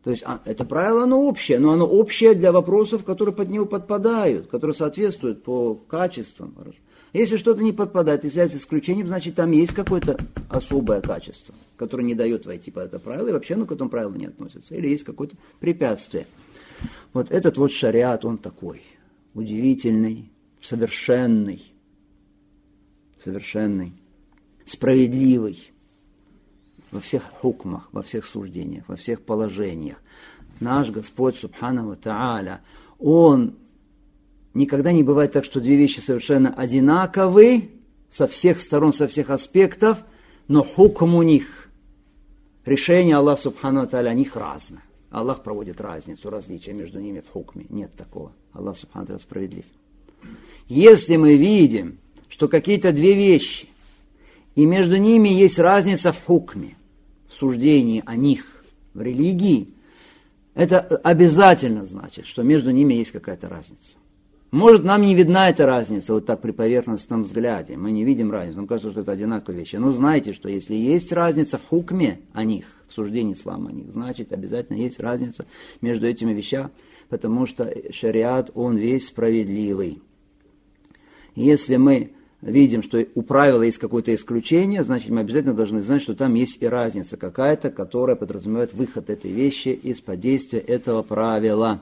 То 0.08 0.12
есть 0.12 0.24
а, 0.26 0.40
это 0.46 0.64
правило, 0.64 1.04
оно 1.04 1.20
общее, 1.20 1.60
но 1.60 1.74
оно 1.74 1.86
общее 1.86 2.34
для 2.34 2.54
вопросов, 2.54 3.04
которые 3.04 3.36
под 3.36 3.50
него 3.50 3.66
подпадают, 3.66 4.48
которые 4.48 4.74
соответствуют 4.74 5.44
по 5.44 5.76
качествам. 5.76 6.56
Если 7.12 7.36
что-то 7.36 7.62
не 7.62 7.74
подпадает, 7.74 8.24
является 8.24 8.58
исключением, 8.58 9.08
значит 9.08 9.36
там 9.36 9.52
есть 9.52 9.74
какое-то 9.74 10.18
особое 10.48 11.02
качество, 11.02 11.54
которое 11.76 12.04
не 12.04 12.16
дает 12.16 12.46
войти 12.46 12.72
под 12.72 12.86
это 12.86 13.00
правило, 13.00 13.28
и 13.28 13.32
вообще 13.34 13.56
оно 13.56 13.66
к 13.66 13.74
этому 13.74 13.90
правилу 13.90 14.16
не 14.16 14.28
относится. 14.28 14.76
Или 14.76 14.88
есть 14.88 15.04
какое-то 15.04 15.36
препятствие. 15.60 16.26
Вот 17.12 17.30
этот 17.30 17.58
вот 17.58 17.74
шариат, 17.74 18.24
он 18.24 18.38
такой, 18.38 18.84
удивительный, 19.34 20.32
совершенный, 20.62 21.70
совершенный, 23.22 23.92
справедливый 24.64 25.74
во 26.91 27.00
всех 27.00 27.24
хукмах, 27.24 27.89
во 27.91 28.01
всех 28.01 28.25
суждениях, 28.25 28.86
во 28.88 28.96
всех 28.96 29.22
положениях. 29.22 30.01
Наш 30.60 30.89
Господь, 30.89 31.38
Субхану 31.38 31.96
Тааля, 31.96 32.62
Он 33.00 33.56
никогда 34.53 34.91
не 34.91 35.03
бывает 35.03 35.32
так, 35.32 35.46
что 35.46 35.62
две 35.62 35.75
вещи 35.75 36.00
совершенно 36.00 36.53
одинаковы 36.53 37.70
со 38.10 38.27
всех 38.27 38.60
сторон, 38.60 38.94
со 38.94 39.08
всех 39.08 39.29
аспектов, 39.29 40.00
но 40.48 40.63
хукм 40.63 41.15
у 41.15 41.24
них, 41.24 41.70
решение 42.65 43.15
Аллаха 43.15 43.44
Субхану 43.44 43.82
Аталя, 43.82 44.13
них 44.13 44.36
разное. 44.36 44.84
Аллах 45.10 45.44
проводит 45.44 45.79
разницу, 45.79 46.29
различия 46.29 46.74
между 46.74 47.00
ними 47.00 47.22
в 47.22 47.29
хукме. 47.29 47.65
Нет 47.70 47.94
такого. 47.96 48.32
Аллах 48.53 48.77
Субхану 48.77 49.03
Аталя 49.03 49.20
справедлив. 49.20 49.65
Если 50.67 51.15
мы 51.15 51.36
видим, 51.36 51.98
что 52.29 52.48
какие-то 52.48 52.91
две 52.91 53.13
вещи, 53.13 53.67
и 54.56 54.65
между 54.65 54.98
ними 54.98 55.29
есть 55.29 55.60
разница 55.60 56.12
в 56.12 56.24
хукме, 56.24 56.76
суждении 57.34 58.03
о 58.05 58.15
них, 58.15 58.63
в 58.93 59.01
религии, 59.01 59.74
это 60.55 60.79
обязательно 60.79 61.86
значит, 61.86 62.25
что 62.25 62.41
между 62.41 62.72
ними 62.72 62.96
есть 62.96 63.12
какая-то 63.12 63.48
разница. 63.48 63.96
Может, 64.50 64.84
нам 64.86 65.01
не 65.01 65.13
видна 65.13 65.50
эта 65.50 65.65
разница 65.65 66.13
вот 66.13 66.25
так 66.25 66.41
при 66.41 66.51
поверхностном 66.51 67.24
взгляде. 67.24 67.75
Мы 67.75 67.91
не 67.91 68.05
видим 68.05 68.31
разницу. 68.31 68.60
Нам 68.60 68.67
кажется, 68.67 68.91
что 68.91 69.01
это 69.01 69.12
одинаковые 69.12 69.60
вещи. 69.60 69.75
Но 69.75 69.91
знайте, 69.91 70.31
что 70.31 70.48
если 70.48 70.74
есть 70.74 71.12
разница 71.12 71.57
в 71.57 71.65
хукме 71.65 72.22
о 72.34 72.46
них, 72.46 72.65
в 72.88 72.93
суждении 72.93 73.34
ислама 73.34 73.69
о 73.69 73.74
них, 73.74 73.91
значит, 73.91 74.31
обязательно 74.31 74.77
есть 74.77 75.01
разница 75.01 75.46
между 75.81 76.07
этими 76.07 76.31
вещами, 76.31 76.69
потому 77.10 77.46
что 77.46 77.72
шариат, 77.91 78.50
он 78.55 78.77
весь 78.77 79.07
справедливый. 79.07 80.01
Если 81.36 81.75
мы 81.75 82.13
видим, 82.41 82.84
что 82.84 83.06
у 83.15 83.22
правила 83.22 83.63
есть 83.63 83.77
какое-то 83.77 84.13
исключение, 84.13 84.84
значит, 84.84 85.10
мы 85.10 85.22
обязательно 85.22 85.53
должны 85.53 85.82
знать, 85.82 86.01
что 86.01 86.15
там 86.15 86.34
есть 86.36 86.62
и 86.62 86.67
разница 86.67 87.17
какая-то, 87.17 87.70
которая 87.72 88.15
подразумевает 88.15 88.74
выход 88.74 89.10
этой 89.10 89.32
вещи 89.32 89.70
из-под 89.70 90.20
действия 90.20 90.60
этого 90.60 91.03
правила. 91.03 91.82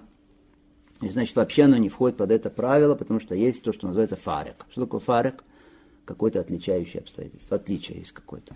И, 1.02 1.10
значит, 1.10 1.36
вообще 1.36 1.64
оно 1.64 1.78
не 1.78 1.90
входит 1.90 2.18
под 2.18 2.32
это 2.32 2.50
правило, 2.50 2.96
потому 2.96 3.20
что 3.20 3.36
есть 3.36 3.64
то, 3.64 3.74
что 3.74 3.88
называется 3.88 4.16
фарик. 4.16 4.66
Что 4.72 4.86
такое 4.86 5.02
фарик? 5.02 5.44
Какое-то 6.06 6.40
отличающее 6.40 7.02
обстоятельство. 7.02 7.58
Отличие 7.58 8.00
есть 8.00 8.12
какое-то. 8.12 8.54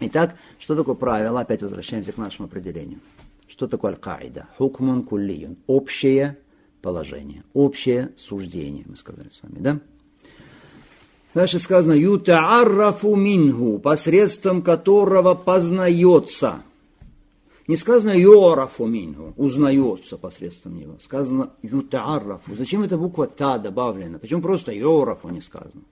Итак, 0.00 0.36
что 0.58 0.76
такое 0.76 0.94
правило? 0.94 1.40
Опять 1.40 1.62
возвращаемся 1.62 2.12
к 2.12 2.18
нашему 2.18 2.46
определению. 2.46 3.00
Что 3.48 3.66
такое 3.66 3.92
аль-каида? 3.92 4.48
Хукмун 4.58 5.04
куллиюн. 5.04 5.56
Общее 5.66 6.38
положение. 6.82 7.44
Общее 7.54 8.10
суждение, 8.16 8.84
мы 8.86 8.96
сказали 8.96 9.30
с 9.30 9.42
вами, 9.42 9.58
да? 9.58 9.80
Дальше 11.34 11.58
сказано, 11.58 11.92
ютааррафу 11.92 13.16
мингу, 13.16 13.78
посредством 13.78 14.62
которого 14.62 15.34
познается. 15.34 16.62
Не 17.66 17.76
сказано 17.76 18.10
йорафу 18.10 18.86
мингу, 18.86 19.32
узнается 19.36 20.18
посредством 20.18 20.78
него. 20.78 20.96
Сказано 21.00 21.50
ютааррафу. 21.62 22.54
Зачем 22.54 22.82
эта 22.82 22.98
буква 22.98 23.26
та 23.26 23.56
добавлена? 23.56 24.18
Почему 24.18 24.42
просто 24.42 24.72
йорафу 24.72 25.28
не 25.30 25.40
сказано? 25.40 25.82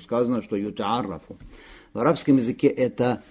Сказано, 0.00 0.42
что 0.42 0.56
ютааррафу. 0.56 1.36
В 1.92 1.98
арабском 1.98 2.36
языке 2.36 2.68
это 2.68 3.22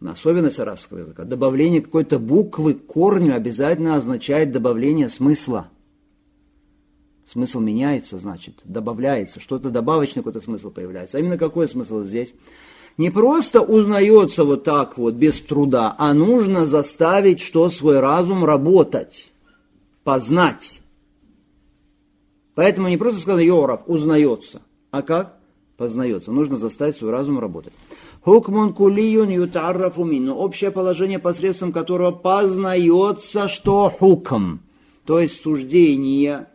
особенность 0.00 0.60
арабского 0.60 1.00
языка, 1.00 1.24
добавление 1.24 1.82
какой-то 1.82 2.18
буквы 2.18 2.74
к 2.74 2.86
корню 2.86 3.34
обязательно 3.34 3.96
означает 3.96 4.52
добавление 4.52 5.08
смысла. 5.08 5.68
Смысл 7.30 7.60
меняется, 7.60 8.18
значит, 8.18 8.54
добавляется, 8.64 9.38
что-то 9.38 9.70
добавочный 9.70 10.24
какой-то 10.24 10.40
смысл 10.40 10.72
появляется. 10.72 11.16
А 11.16 11.20
именно 11.20 11.38
какой 11.38 11.68
смысл 11.68 12.02
здесь? 12.02 12.34
Не 12.96 13.10
просто 13.10 13.60
узнается 13.60 14.42
вот 14.42 14.64
так 14.64 14.98
вот, 14.98 15.14
без 15.14 15.40
труда, 15.40 15.94
а 15.96 16.12
нужно 16.12 16.66
заставить, 16.66 17.38
что 17.38 17.70
свой 17.70 18.00
разум 18.00 18.44
работать, 18.44 19.30
познать. 20.02 20.82
Поэтому 22.56 22.88
не 22.88 22.96
просто 22.96 23.20
сказано 23.20 23.44
Йоров, 23.44 23.82
узнается, 23.86 24.62
а 24.90 25.02
как? 25.02 25.38
Познается. 25.76 26.32
Нужно 26.32 26.56
заставить 26.56 26.96
свой 26.96 27.12
разум 27.12 27.38
работать. 27.38 27.72
Хукмун 28.22 28.74
кулиюн 28.74 29.28
ютаррафу 29.28 30.02
мин. 30.02 30.24
Но 30.24 30.36
общее 30.36 30.72
положение, 30.72 31.20
посредством 31.20 31.70
которого 31.70 32.10
познается, 32.10 33.46
что 33.46 33.88
хукм, 33.88 34.62
то 35.06 35.20
есть 35.20 35.40
суждение 35.40 36.48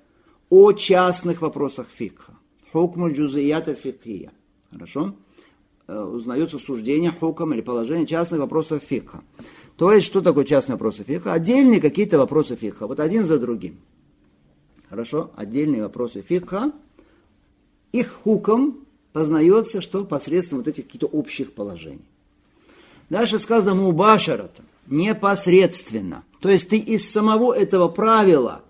о 0.49 0.71
частных 0.73 1.41
вопросах 1.41 1.87
фикха. 1.89 2.33
Хукму 2.71 3.11
джузията 3.11 3.73
фикхия. 3.73 4.31
Хорошо? 4.71 5.15
Э, 5.87 6.01
узнается 6.01 6.57
суждение 6.59 7.11
хукам 7.11 7.53
или 7.53 7.61
положение 7.61 8.07
частных 8.07 8.39
вопросов 8.39 8.83
фикха. 8.83 9.23
То 9.77 9.91
есть, 9.91 10.07
что 10.07 10.21
такое 10.21 10.45
частные 10.45 10.75
вопросы 10.75 11.03
фикха? 11.03 11.33
Отдельные 11.33 11.81
какие-то 11.81 12.17
вопросы 12.17 12.55
фикха. 12.55 12.87
Вот 12.87 12.99
один 12.99 13.23
за 13.23 13.39
другим. 13.39 13.77
Хорошо? 14.89 15.31
Отдельные 15.35 15.83
вопросы 15.83 16.21
фикха. 16.21 16.71
Их 17.91 18.11
хуком 18.23 18.85
познается, 19.13 19.81
что 19.81 20.03
посредством 20.05 20.59
вот 20.59 20.67
этих 20.67 20.85
каких-то 20.85 21.07
общих 21.07 21.53
положений. 21.53 22.05
Дальше 23.09 23.39
сказано 23.39 23.75
мубашарата, 23.75 24.63
непосредственно. 24.87 26.23
То 26.39 26.49
есть 26.49 26.69
ты 26.69 26.77
из 26.77 27.09
самого 27.09 27.53
этого 27.53 27.87
правила, 27.87 28.63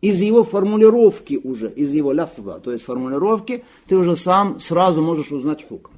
из 0.00 0.20
его 0.20 0.44
формулировки 0.44 1.40
уже, 1.42 1.70
из 1.70 1.92
его 1.92 2.12
ляфза, 2.12 2.60
то 2.60 2.72
есть 2.72 2.84
формулировки, 2.84 3.64
ты 3.86 3.96
уже 3.96 4.16
сам 4.16 4.60
сразу 4.60 5.02
можешь 5.02 5.32
узнать 5.32 5.66
хуком 5.66 5.92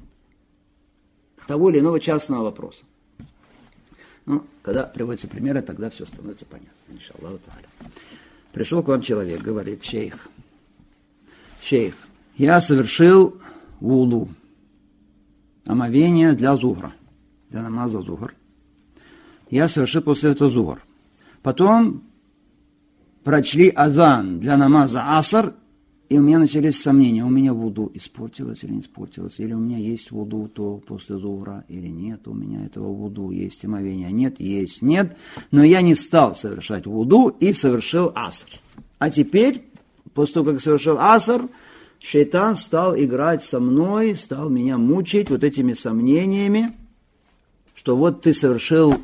того 1.51 1.69
или 1.69 1.79
иного 1.79 1.99
частного 1.99 2.43
вопроса. 2.43 2.85
Ну, 4.25 4.45
когда 4.61 4.83
приводятся 4.83 5.27
примеры, 5.27 5.61
тогда 5.61 5.89
все 5.89 6.05
становится 6.05 6.45
понятно. 6.45 6.71
Иншаллаху 6.87 7.39
Пришел 8.53 8.81
к 8.81 8.87
вам 8.87 9.01
человек, 9.01 9.41
говорит, 9.41 9.83
шейх, 9.83 10.29
шейх, 11.61 11.93
я 12.37 12.61
совершил 12.61 13.37
вулу, 13.81 14.29
омовение 15.65 16.31
для 16.31 16.55
зугра, 16.55 16.93
для 17.49 17.63
намаза 17.63 18.01
зугр. 18.01 18.33
Я 19.49 19.67
совершил 19.67 20.01
после 20.03 20.31
этого 20.31 20.49
зугр. 20.49 20.81
Потом 21.43 22.01
прочли 23.23 23.69
азан 23.69 24.39
для 24.39 24.57
намаза 24.57 25.17
аср, 25.17 25.53
и 26.09 26.17
у 26.17 26.21
меня 26.21 26.39
начались 26.39 26.81
сомнения, 26.81 27.23
у 27.23 27.29
меня 27.29 27.53
вуду 27.53 27.89
испортилось 27.93 28.63
или 28.63 28.73
не 28.73 28.81
испортилось, 28.81 29.39
или 29.39 29.53
у 29.53 29.59
меня 29.59 29.77
есть 29.77 30.11
вуду 30.11 30.49
то 30.53 30.77
после 30.85 31.17
зугра, 31.17 31.63
или 31.69 31.87
нет, 31.87 32.27
у 32.27 32.33
меня 32.33 32.65
этого 32.65 32.91
вуду 32.91 33.31
есть 33.31 33.63
омовение, 33.63 34.11
нет, 34.11 34.37
есть, 34.39 34.81
нет, 34.81 35.15
но 35.51 35.63
я 35.63 35.81
не 35.81 35.95
стал 35.95 36.35
совершать 36.35 36.85
вуду 36.85 37.29
и 37.39 37.53
совершил 37.53 38.11
аср. 38.13 38.49
А 38.99 39.09
теперь, 39.09 39.63
после 40.13 40.33
того, 40.33 40.51
как 40.51 40.61
совершил 40.61 40.97
аср, 40.99 41.47
шейтан 41.99 42.57
стал 42.57 42.93
играть 42.97 43.45
со 43.45 43.61
мной, 43.61 44.17
стал 44.17 44.49
меня 44.49 44.77
мучить 44.77 45.29
вот 45.29 45.45
этими 45.45 45.71
сомнениями, 45.71 46.73
что 47.73 47.95
вот 47.95 48.21
ты 48.21 48.33
совершил 48.33 48.95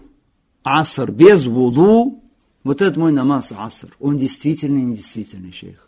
аср 0.64 1.10
без 1.10 1.46
вуду, 1.46 2.22
вот 2.68 2.82
этот 2.82 2.98
мой 2.98 3.12
намаз 3.12 3.54
аср, 3.58 3.96
он 4.00 4.18
действительный 4.18 4.82
или 4.82 4.88
недействительный 4.90 5.54
шейх. 5.54 5.88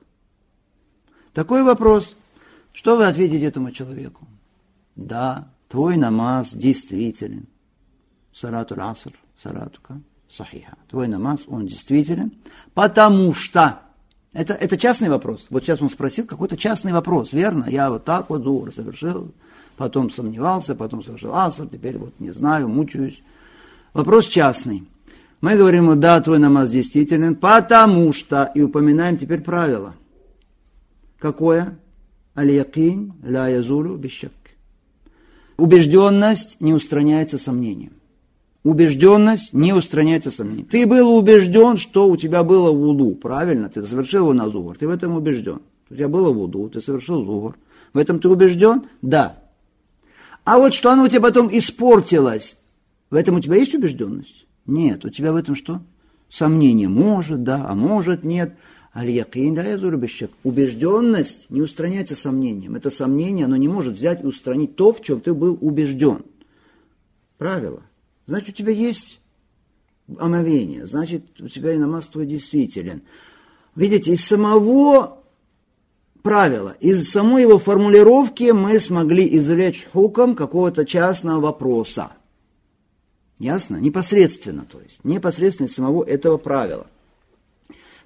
Такой 1.33 1.63
вопрос. 1.63 2.15
Что 2.71 2.95
вы 2.95 3.05
ответите 3.05 3.45
этому 3.45 3.71
человеку? 3.71 4.27
Да, 4.95 5.49
твой 5.67 5.97
намаз 5.97 6.53
действителен. 6.53 7.47
Сарату 8.33 8.75
аср, 8.81 9.11
саратука, 9.35 9.99
сахиха. 10.29 10.77
Твой 10.89 11.07
намаз, 11.07 11.41
он 11.47 11.67
действителен, 11.67 12.31
потому 12.73 13.33
что 13.33 13.81
это, 14.31 14.53
это 14.53 14.77
частный 14.77 15.09
вопрос. 15.09 15.47
Вот 15.49 15.63
сейчас 15.63 15.81
он 15.81 15.89
спросил 15.89 16.25
какой-то 16.25 16.55
частный 16.55 16.93
вопрос, 16.93 17.33
верно? 17.33 17.65
Я 17.67 17.89
вот 17.89 18.05
так 18.05 18.29
вот 18.29 18.43
дур 18.43 18.73
совершил, 18.73 19.33
потом 19.75 20.09
сомневался, 20.11 20.75
потом 20.75 21.03
совершил 21.03 21.35
аср, 21.35 21.67
теперь 21.67 21.97
вот 21.97 22.13
не 22.19 22.31
знаю, 22.31 22.69
мучаюсь. 22.69 23.21
Вопрос 23.93 24.27
частный. 24.27 24.87
Мы 25.41 25.55
говорим, 25.55 25.97
да, 25.99 26.19
твой 26.19 26.37
намаз 26.37 26.69
действителен, 26.69 27.35
потому 27.35 28.11
что, 28.11 28.51
и 28.55 28.61
упоминаем 28.61 29.17
теперь 29.17 29.41
правило. 29.41 29.95
Какое? 31.17 31.77
Аль-якин 32.35 33.13
ла 33.23 33.47
язулю 33.47 33.95
бишак. 33.95 34.31
Убежденность 35.57 36.57
не 36.59 36.73
устраняется 36.73 37.37
сомнением. 37.37 37.93
Убежденность 38.63 39.53
не 39.53 39.73
устраняется 39.73 40.31
сомнением. 40.31 40.67
Ты 40.67 40.85
был 40.85 41.15
убежден, 41.15 41.77
что 41.77 42.09
у 42.09 42.17
тебя 42.17 42.43
было 42.43 42.71
вуду, 42.71 43.15
правильно? 43.15 43.69
Ты 43.69 43.83
совершил 43.83 44.23
его 44.23 44.33
на 44.33 44.49
зугор, 44.49 44.77
ты 44.77 44.87
в 44.87 44.91
этом 44.91 45.15
убежден. 45.15 45.61
У 45.89 45.95
тебя 45.95 46.09
было 46.09 46.31
вуду, 46.31 46.69
ты 46.69 46.81
совершил 46.81 47.23
зугор. 47.23 47.55
В 47.93 47.97
этом 47.97 48.19
ты 48.19 48.27
убежден? 48.27 48.83
Да. 49.01 49.37
А 50.43 50.57
вот 50.59 50.73
что 50.73 50.91
оно 50.91 51.03
у 51.03 51.07
тебя 51.07 51.21
потом 51.21 51.49
испортилось, 51.51 52.57
в 53.09 53.15
этом 53.15 53.35
у 53.35 53.39
тебя 53.39 53.55
есть 53.55 53.73
убежденность? 53.73 54.45
Нет. 54.69 55.05
У 55.05 55.09
тебя 55.09 55.33
в 55.33 55.35
этом 55.35 55.55
что? 55.55 55.81
Сомнение. 56.29 56.87
Может, 56.87 57.43
да, 57.43 57.65
а 57.67 57.75
может, 57.75 58.23
нет. 58.23 58.55
Аль-Якин, 58.95 59.55
да, 59.55 59.63
Убежденность 60.43 61.49
не 61.49 61.61
устраняется 61.61 62.15
сомнением. 62.15 62.75
Это 62.75 62.89
сомнение, 62.89 63.45
оно 63.45 63.55
не 63.55 63.67
может 63.67 63.95
взять 63.95 64.23
и 64.23 64.27
устранить 64.27 64.75
то, 64.75 64.91
в 64.91 65.01
чем 65.01 65.19
ты 65.19 65.33
был 65.33 65.57
убежден. 65.61 66.23
Правило. 67.37 67.83
Значит, 68.25 68.49
у 68.49 68.51
тебя 68.53 68.71
есть 68.71 69.19
омовение, 70.17 70.85
значит, 70.85 71.39
у 71.39 71.47
тебя 71.47 71.73
и 71.73 71.77
намаз 71.77 72.07
твой 72.07 72.25
действителен. 72.25 73.03
Видите, 73.75 74.13
из 74.13 74.25
самого 74.25 75.23
правила, 76.21 76.75
из 76.79 77.09
самой 77.09 77.43
его 77.43 77.59
формулировки 77.59 78.51
мы 78.51 78.79
смогли 78.79 79.37
извлечь 79.37 79.87
хуком 79.93 80.35
какого-то 80.35 80.85
частного 80.85 81.39
вопроса. 81.39 82.11
Ясно? 83.39 83.77
Непосредственно, 83.77 84.65
то 84.65 84.79
есть, 84.81 85.03
непосредственно 85.03 85.69
самого 85.69 86.03
этого 86.03 86.37
правила. 86.37 86.87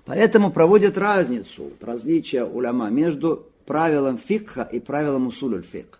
Поэтому 0.06 0.52
проводят 0.52 0.98
разницу, 0.98 1.72
различия 1.82 2.46
уляма 2.46 2.89
между 2.89 3.48
правилом 3.65 4.17
фикха 4.17 4.62
и 4.62 4.80
правилом 4.80 5.28
усулюль 5.28 5.63
фикха. 5.63 6.00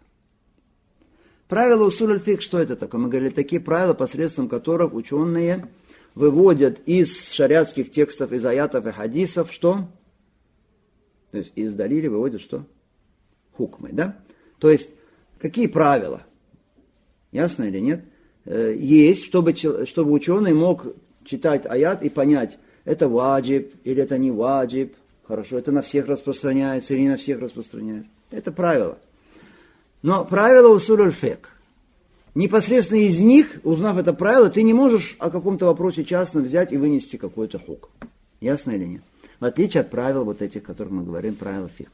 Правила 1.48 1.84
усуль 1.84 2.20
фик, 2.20 2.42
что 2.42 2.58
это 2.58 2.76
такое? 2.76 3.00
Мы 3.00 3.10
говорили, 3.10 3.30
такие 3.30 3.62
правила, 3.62 3.94
посредством 3.94 4.50
которых 4.50 4.94
ученые 4.94 5.68
выводят 6.16 6.80
из 6.88 7.32
шариатских 7.32 7.92
текстов, 7.92 8.32
из 8.32 8.44
аятов 8.44 8.88
и 8.88 8.92
хадисов, 8.92 9.52
что? 9.52 9.88
То 11.32 11.38
есть 11.38 11.52
из 11.56 11.74
далили 11.76 12.08
выводят 12.08 12.42
что? 12.42 12.66
Хукмы, 13.52 13.90
да? 13.92 14.18
То 14.58 14.72
есть, 14.72 14.92
какие 15.38 15.68
правила? 15.68 16.24
Ясно 17.32 17.66
или 17.66 17.80
нет? 17.80 18.04
Э, 18.46 18.76
есть, 18.78 19.26
чтобы, 19.26 19.56
чтобы 19.56 20.12
ученый 20.12 20.54
мог 20.54 20.86
читать 21.24 21.66
аят 21.66 22.04
и 22.04 22.10
понять, 22.10 22.58
это 22.86 23.08
ваджиб 23.08 23.74
или 23.84 24.04
это 24.04 24.18
не 24.18 24.32
ваджиб, 24.32 24.96
хорошо, 25.28 25.58
это 25.58 25.72
на 25.72 25.82
всех 25.82 26.08
распространяется 26.08 26.94
или 26.94 27.02
не 27.02 27.10
на 27.10 27.18
всех 27.18 27.40
распространяется. 27.40 28.10
Это 28.32 28.52
правило. 28.52 28.98
Но 30.02 30.26
правило 30.26 30.74
усуль 30.74 31.12
фек. 31.12 31.50
Непосредственно 32.36 33.00
из 33.00 33.20
них, 33.20 33.60
узнав 33.64 33.98
это 33.98 34.12
правило, 34.12 34.50
ты 34.50 34.64
не 34.64 34.74
можешь 34.74 35.16
о 35.20 35.30
каком-то 35.30 35.68
вопросе 35.68 36.04
частно 36.04 36.42
взять 36.42 36.74
и 36.74 36.78
вынести 36.78 37.16
какой-то 37.16 37.60
хук. 37.60 37.90
Ясно 38.42 38.72
или 38.72 38.86
нет? 38.86 39.04
В 39.40 39.46
отличие 39.46 39.82
от 39.82 39.92
правил 39.92 40.26
вот 40.26 40.42
этих, 40.42 40.64
о 40.64 40.66
которых 40.66 40.92
мы 40.92 41.04
говорим, 41.04 41.36
правила 41.36 41.70
фих. 41.70 41.90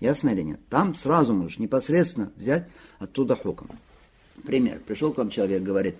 Ясно 0.00 0.30
или 0.30 0.42
нет? 0.42 0.60
Там 0.68 0.94
сразу 0.94 1.32
можешь 1.32 1.58
непосредственно 1.58 2.30
взять 2.36 2.66
оттуда 2.98 3.36
хуком. 3.36 3.70
Пример. 4.44 4.80
Пришел 4.80 5.12
к 5.12 5.18
вам 5.18 5.30
человек, 5.30 5.62
говорит, 5.62 5.96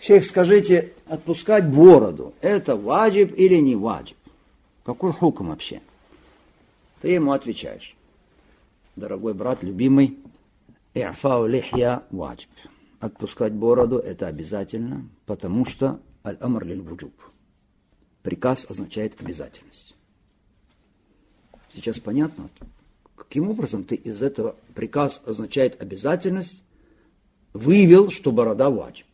Шейх, 0.00 0.24
скажите, 0.24 0.92
отпускать 1.06 1.68
бороду, 1.68 2.34
это 2.40 2.76
ваджиб 2.76 3.34
или 3.36 3.56
не 3.56 3.74
ваджиб? 3.74 4.16
Какой 4.84 5.12
хуком 5.12 5.48
вообще? 5.48 5.80
Ты 7.00 7.08
ему 7.08 7.32
отвечаешь. 7.32 7.96
Дорогой 8.96 9.34
брат, 9.34 9.62
любимый, 9.62 10.18
И'фау 10.94 11.46
лихья 11.46 12.04
ваджиб. 12.10 12.48
Отпускать 13.00 13.52
бороду– 13.52 13.98
это 13.98 14.26
обязательно, 14.26 15.08
потому 15.26 15.64
что 15.64 16.00
аль-амр 16.24 16.64
лиль 16.64 16.80
вуджуб. 16.80 17.12
Приказ 18.22 18.66
означает 18.68 19.20
обязательность. 19.20 19.94
Сейчас 21.72 22.00
понятно, 22.00 22.50
каким 23.14 23.48
образом 23.50 23.84
ты 23.84 23.94
из 23.94 24.22
этого 24.22 24.56
приказ 24.74 25.22
означает 25.26 25.80
обязательность, 25.80 26.64
вывел, 27.58 28.10
что 28.10 28.32
борода 28.32 28.70
ваджиб. 28.70 29.06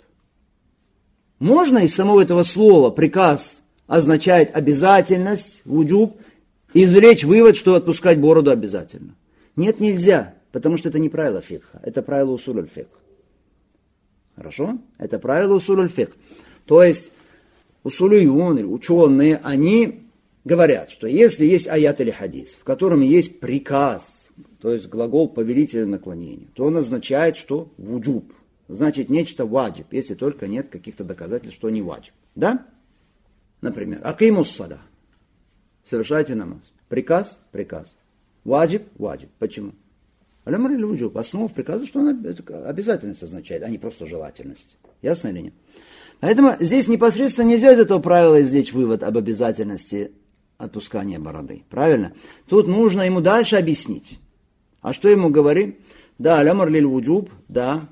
Можно 1.38 1.78
из 1.78 1.94
самого 1.94 2.22
этого 2.22 2.42
слова 2.42 2.90
приказ 2.90 3.62
означает 3.86 4.54
обязательность, 4.54 5.62
вуджуб, 5.64 6.16
извлечь 6.72 7.24
вывод, 7.24 7.56
что 7.56 7.74
отпускать 7.74 8.18
бороду 8.18 8.50
обязательно. 8.50 9.14
Нет, 9.56 9.80
нельзя, 9.80 10.34
потому 10.52 10.76
что 10.76 10.88
это 10.88 10.98
не 10.98 11.08
правило 11.08 11.40
фикха, 11.40 11.80
это 11.82 12.02
правило 12.02 12.32
усуль 12.32 12.66
фикх. 12.66 12.88
Хорошо? 14.36 14.78
Это 14.98 15.18
правило 15.18 15.54
усуль 15.54 15.88
фикх. 15.88 16.12
То 16.66 16.82
есть 16.82 17.12
усулюн 17.82 18.58
или 18.58 18.64
ученые, 18.64 19.40
они 19.42 20.08
говорят, 20.44 20.90
что 20.90 21.06
если 21.06 21.44
есть 21.44 21.68
аят 21.68 22.00
или 22.00 22.10
хадис, 22.10 22.50
в 22.52 22.64
котором 22.64 23.00
есть 23.00 23.40
приказ, 23.40 24.13
то 24.60 24.72
есть 24.72 24.88
глагол 24.88 25.28
повелителя 25.28 25.86
наклонения, 25.86 26.48
то 26.54 26.64
он 26.64 26.76
означает, 26.76 27.36
что 27.36 27.72
вуджуб. 27.76 28.32
Значит, 28.68 29.10
нечто 29.10 29.44
ваджиб, 29.44 29.86
если 29.92 30.14
только 30.14 30.46
нет 30.46 30.70
каких-то 30.70 31.04
доказательств, 31.04 31.58
что 31.58 31.68
не 31.70 31.82
ваджиб. 31.82 32.14
Да? 32.34 32.66
Например, 33.60 34.00
акимус 34.02 34.50
сада. 34.50 34.80
Совершайте 35.82 36.34
намаз. 36.34 36.72
Приказ? 36.88 37.40
Приказ. 37.52 37.94
Ваджиб? 38.44 38.84
Ваджиб. 38.96 39.30
Почему? 39.38 39.72
Алямр 40.44 40.72
или 40.72 40.82
вуджуб. 40.82 41.16
Основа 41.16 41.48
приказа, 41.48 41.86
что 41.86 42.00
она 42.00 42.18
обязательность 42.66 43.22
означает, 43.22 43.62
а 43.62 43.68
не 43.68 43.78
просто 43.78 44.06
желательность. 44.06 44.76
Ясно 45.02 45.28
или 45.28 45.40
нет? 45.40 45.54
Поэтому 46.20 46.56
здесь 46.60 46.88
непосредственно 46.88 47.48
нельзя 47.48 47.72
из 47.72 47.78
этого 47.78 47.98
правила 47.98 48.40
извлечь 48.40 48.72
вывод 48.72 49.02
об 49.02 49.18
обязательности 49.18 50.12
отпускания 50.56 51.18
бороды. 51.18 51.64
Правильно? 51.68 52.14
Тут 52.48 52.66
нужно 52.66 53.02
ему 53.02 53.20
дальше 53.20 53.56
объяснить. 53.56 54.18
А 54.84 54.92
что 54.92 55.08
ему 55.08 55.30
говорим? 55.30 55.76
Да, 56.18 56.40
алямр 56.40 56.68
лиль 56.68 56.84
вуджуб, 56.84 57.30
да. 57.48 57.88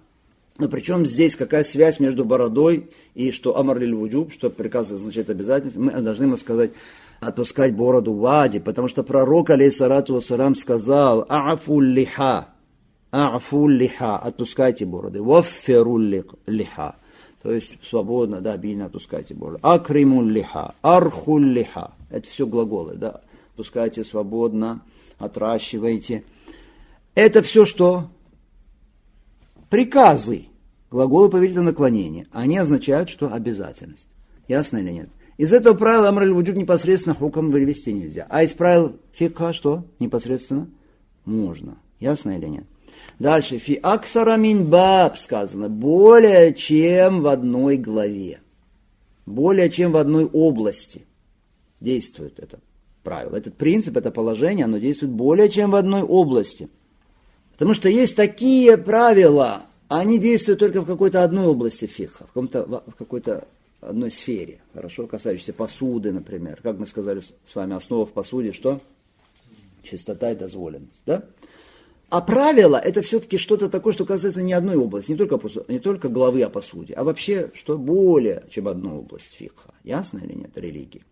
Но 0.58 0.68
причем 0.68 1.06
здесь 1.06 1.36
какая 1.36 1.64
связь 1.64 2.00
между 2.00 2.26
бородой 2.26 2.90
и 3.14 3.32
что 3.32 3.56
амар 3.56 3.78
лиль 3.78 3.94
вуджуб, 3.94 4.30
что 4.30 4.50
приказ 4.50 4.92
означает 4.92 5.30
обязательность, 5.30 5.78
мы 5.78 5.90
должны 6.02 6.24
ему 6.24 6.36
сказать, 6.36 6.72
отпускать 7.18 7.74
бороду 7.74 8.12
вади, 8.12 8.58
потому 8.58 8.88
что 8.88 9.04
пророк, 9.04 9.48
алейсалату 9.48 10.16
вассалам, 10.16 10.54
сказал, 10.54 11.24
а'фу 11.30 11.80
лиха, 11.80 12.48
а'фу 13.10 13.68
лиха, 13.68 14.18
отпускайте 14.18 14.84
бороды, 14.84 15.22
вафферу 15.22 15.96
лиха, 15.96 16.96
то 17.42 17.50
есть 17.50 17.78
свободно, 17.82 18.42
да, 18.42 18.52
обильно 18.52 18.84
отпускайте 18.84 19.32
бороды, 19.32 19.60
акриму 19.62 20.22
лиха, 20.22 20.74
арху 20.82 21.38
лиха, 21.38 21.92
это 22.10 22.28
все 22.28 22.46
глаголы, 22.46 22.96
да, 22.96 23.22
отпускайте 23.52 24.04
свободно, 24.04 24.82
отращивайте. 25.18 26.24
Это 27.14 27.42
все 27.42 27.64
что? 27.64 28.10
Приказы, 29.68 30.46
глаголы 30.90 31.28
повелительного 31.28 31.70
наклонения, 31.70 32.26
они 32.30 32.58
означают, 32.58 33.10
что 33.10 33.32
обязательность. 33.32 34.08
Ясно 34.48 34.78
или 34.78 34.92
нет? 34.92 35.08
Из 35.38 35.52
этого 35.52 35.74
правила 35.74 36.08
Амр 36.08 36.30
вуджуб 36.32 36.56
непосредственно 36.56 37.14
хуком 37.14 37.50
вывести 37.50 37.90
нельзя. 37.90 38.26
А 38.28 38.42
из 38.42 38.52
правил 38.52 38.96
фикха 39.12 39.52
что? 39.52 39.84
Непосредственно 39.98 40.68
можно. 41.24 41.78
Ясно 42.00 42.36
или 42.36 42.46
нет? 42.46 42.64
Дальше. 43.18 43.58
Фи 43.58 43.78
аксарамин 43.82 44.66
баб 44.66 45.18
сказано. 45.18 45.68
Более 45.68 46.54
чем 46.54 47.22
в 47.22 47.28
одной 47.28 47.76
главе. 47.76 48.40
Более 49.24 49.70
чем 49.70 49.92
в 49.92 49.96
одной 49.96 50.26
области 50.26 51.06
действует 51.80 52.38
это 52.38 52.60
правило. 53.02 53.36
Этот 53.36 53.56
принцип, 53.56 53.96
это 53.96 54.10
положение, 54.10 54.64
оно 54.64 54.78
действует 54.78 55.12
более 55.12 55.48
чем 55.48 55.70
в 55.70 55.76
одной 55.76 56.02
области. 56.02 56.68
Потому 57.52 57.74
что 57.74 57.88
есть 57.88 58.16
такие 58.16 58.76
правила, 58.76 59.62
они 59.88 60.18
действуют 60.18 60.60
только 60.60 60.80
в 60.80 60.86
какой-то 60.86 61.22
одной 61.22 61.46
области 61.46 61.84
фиха, 61.86 62.26
в, 62.34 62.40
в 62.40 62.94
какой-то 62.96 63.46
одной 63.80 64.10
сфере, 64.10 64.60
хорошо, 64.72 65.06
касающейся 65.06 65.52
посуды, 65.52 66.12
например. 66.12 66.60
Как 66.62 66.78
мы 66.78 66.86
сказали 66.86 67.20
с 67.20 67.54
вами, 67.54 67.74
основа 67.74 68.06
в 68.06 68.12
посуде, 68.12 68.52
что? 68.52 68.80
Чистота 69.82 70.30
и 70.32 70.36
дозволенность, 70.36 71.02
да? 71.04 71.24
А 72.08 72.20
правило– 72.20 72.76
это 72.84 73.00
все-таки 73.00 73.38
что-то 73.38 73.70
такое, 73.70 73.94
что 73.94 74.04
касается 74.04 74.42
не 74.42 74.52
одной 74.52 74.76
области, 74.76 75.10
не 75.10 75.16
только, 75.16 75.40
не 75.68 75.78
только 75.78 76.08
главы 76.10 76.42
о 76.42 76.50
посуде, 76.50 76.92
а 76.92 77.04
вообще, 77.04 77.50
что 77.54 77.78
более, 77.78 78.44
чем 78.50 78.68
одну 78.68 78.98
область 78.98 79.32
фикха. 79.32 79.72
Ясно 79.82 80.18
или 80.18 80.34
нет, 80.34 80.50
религии? 80.54 81.04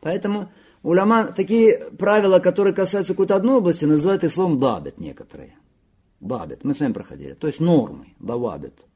Поэтому 0.00 0.48
уляма 0.86 1.24
такие 1.24 1.78
правила, 1.98 2.38
которые 2.38 2.72
касаются 2.72 3.12
какой-то 3.12 3.36
одной 3.36 3.56
области, 3.56 3.84
называют 3.84 4.24
их 4.24 4.32
словом 4.32 4.60
дабет 4.60 4.98
некоторые. 4.98 5.56
Дабет, 6.20 6.64
мы 6.64 6.74
с 6.74 6.80
вами 6.80 6.92
проходили. 6.92 7.34
То 7.34 7.46
есть 7.48 7.60
нормы, 7.60 8.06
давабет. 8.20 8.86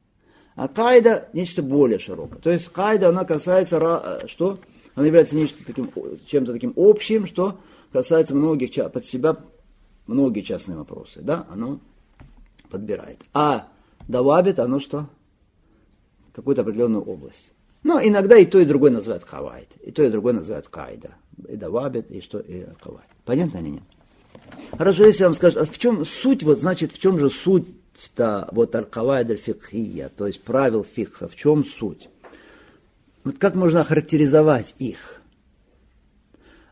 А 0.55 0.67
кайда 0.67 1.29
нечто 1.33 1.61
более 1.61 1.99
широкое. 1.99 2.39
То 2.39 2.49
есть 2.49 2.69
кайда, 2.69 3.09
она 3.09 3.25
касается, 3.25 3.77
э, 4.21 4.27
что? 4.27 4.59
Она 4.95 5.05
является 5.05 5.35
нечто 5.35 5.65
таким, 5.65 5.91
чем-то 6.25 6.53
таким 6.53 6.73
общим, 6.75 7.27
что 7.27 7.59
касается 7.91 8.35
многих, 8.35 8.73
под 8.91 9.05
себя 9.05 9.37
многие 10.07 10.41
частные 10.41 10.77
вопросы. 10.77 11.21
Да, 11.21 11.45
оно 11.49 11.79
подбирает. 12.69 13.19
А 13.33 13.67
давабит, 14.07 14.59
оно 14.59 14.79
что? 14.79 15.07
Какую-то 16.33 16.61
определенную 16.61 17.03
область. 17.03 17.53
Но 17.83 18.01
иногда 18.01 18.37
и 18.37 18.45
то, 18.45 18.59
и 18.59 18.65
другое 18.65 18.91
называют 18.91 19.23
хавайт, 19.23 19.75
и 19.81 19.91
то, 19.91 20.03
и 20.03 20.09
другое 20.09 20.33
называют 20.33 20.67
кайда. 20.67 21.15
И 21.47 21.55
давабит, 21.55 22.11
и 22.11 22.21
что, 22.21 22.39
и 22.39 22.65
хавайт. 22.81 23.07
Понятно 23.25 23.59
или 23.59 23.69
нет? 23.69 23.83
Хорошо, 24.77 25.05
если 25.05 25.23
вам 25.23 25.33
скажут, 25.33 25.61
а 25.61 25.65
в 25.65 25.77
чем 25.77 26.05
суть, 26.05 26.43
вот 26.43 26.59
значит, 26.59 26.91
в 26.91 26.99
чем 26.99 27.17
же 27.17 27.29
суть 27.29 27.67
то 28.15 28.47
вот 28.51 28.75
аль-кавайд 28.75 29.29
аль-фикхия, 29.29 30.09
то 30.09 30.27
есть 30.27 30.41
правил 30.43 30.83
фикха, 30.83 31.27
в 31.27 31.35
чем 31.35 31.65
суть? 31.65 32.09
Вот 33.23 33.37
как 33.37 33.55
можно 33.55 33.81
охарактеризовать 33.81 34.75
их? 34.79 35.21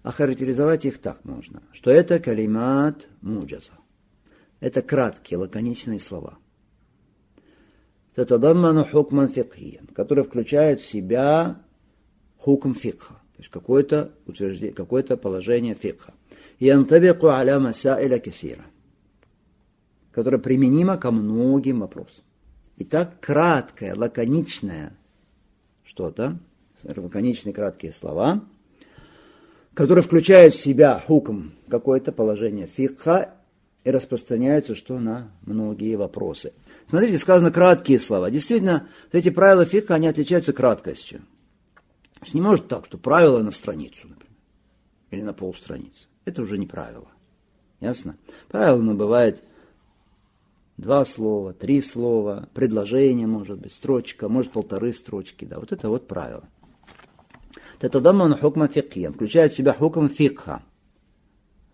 Охарактеризовать 0.02 0.86
их 0.86 0.98
так 1.00 1.24
можно, 1.26 1.62
что 1.74 1.92
это 1.92 2.20
калимат 2.20 3.10
муджаза. 3.22 3.74
Это 4.60 4.82
краткие, 4.82 5.38
лаконичные 5.38 6.00
слова. 6.00 6.38
Татадамману 8.16 8.86
хукман 8.86 9.30
фикхиян, 9.30 9.88
которые 9.88 10.26
включают 10.26 10.82
в 10.82 10.86
себя 10.86 11.62
хукм 12.38 12.74
фикха, 12.74 13.22
то 13.40 13.44
есть 13.44 13.50
какое-то 13.50 14.12
утверждение, 14.28 14.76
какое-то 14.76 15.16
положение 15.16 15.74
фикха. 15.74 16.14
Янтабику 16.60 17.28
аля 17.28 17.58
масаиля 17.60 18.20
кесира– 18.20 18.66
которая 20.12 20.42
применима 20.42 20.98
ко 20.98 21.12
многим 21.12 21.80
вопросам. 21.80 22.26
Итак, 22.76 23.22
краткое, 23.22 23.96
лаконичное 23.96 24.92
что-то, 25.86 26.40
лаконичные 26.84 27.54
краткие 27.54 27.94
слова, 27.94 28.44
которые 29.74 30.04
включают 30.04 30.54
в 30.54 30.62
себя 30.62 31.02
хукм, 31.06 31.52
какое-то 31.70 32.12
положение 32.12 32.68
фикха, 32.68 33.36
и 33.86 33.92
распространяются 33.92 34.76
что 34.76 35.00
на 35.00 35.32
многие 35.46 35.96
вопросы. 35.96 36.52
Смотрите, 36.88 37.18
сказано 37.18 37.50
краткие 37.50 37.98
слова. 37.98 38.30
Действительно, 38.30 38.90
эти 39.14 39.30
правила 39.30 39.64
фикха, 39.64 39.96
они 39.96 40.08
отличаются 40.08 40.52
краткостью. 40.52 41.22
Не 42.34 42.42
может 42.42 42.68
так, 42.68 42.86
что 42.86 42.98
правило 42.98 43.42
на 43.42 43.52
страницу, 43.52 44.08
например, 44.08 44.38
или 45.12 45.22
на 45.22 45.34
полстраницы. 45.34 46.08
Это 46.26 46.42
уже 46.42 46.58
не 46.58 46.68
правило. 46.68 47.08
Ясно? 47.80 48.18
Правило, 48.50 48.82
но 48.82 48.94
бывает 48.94 49.44
два 50.78 51.06
слова, 51.06 51.54
три 51.54 51.82
слова, 51.82 52.50
предложение, 52.54 53.28
может 53.28 53.60
быть, 53.60 53.74
строчка, 53.74 54.28
может, 54.28 54.52
полторы 54.52 54.94
строчки. 54.94 55.46
Да, 55.46 55.60
вот 55.60 55.72
это 55.72 55.90
вот 55.90 56.08
правило. 56.08 56.44
Это 57.80 58.02
даман 58.02 58.36
хукма 58.38 58.68
фикхия, 58.68 59.12
включает 59.12 59.54
в 59.54 59.56
себя 59.56 59.74
хукм 59.74 60.10
фикха. 60.10 60.64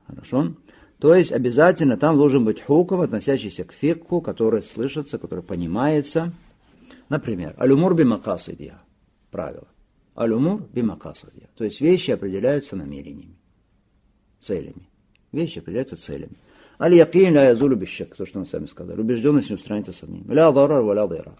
Хорошо? 0.08 0.54
То 1.00 1.16
есть 1.16 1.32
обязательно 1.32 1.98
там 1.98 2.18
должен 2.18 2.46
быть 2.46 2.62
хукм, 2.62 3.02
относящийся 3.02 3.64
к 3.64 3.74
фикху, 3.74 4.22
который 4.22 4.62
слышится, 4.62 5.18
который 5.18 5.44
понимается. 5.44 6.32
Например, 7.10 7.54
алюмур 7.58 7.96
бимакасидия. 7.96 8.80
Правило. 9.32 9.68
Алюмур 10.16 10.68
бимакасидия. 10.74 11.50
То 11.56 11.66
есть 11.66 11.82
вещи 11.82 12.12
определяются 12.12 12.76
намерениями, 12.76 13.36
целями. 14.42 14.90
Вещи 15.32 15.60
определяются 15.60 15.98
целями. 15.98 16.38
Аль-якин 16.80 17.34
ля 17.34 17.50
язулю 17.50 17.76
бишек, 17.76 18.16
то, 18.16 18.26
что 18.26 18.40
мы 18.40 18.46
сами 18.46 18.66
сказали. 18.66 19.00
Убежденность 19.00 19.50
не 19.50 19.56
устранится 19.56 19.92
сомнением. 19.92 20.32
Ля 20.32 20.52
дарар 20.52 20.82
ва 20.82 20.94
ля 20.94 21.08
дайрар. 21.08 21.38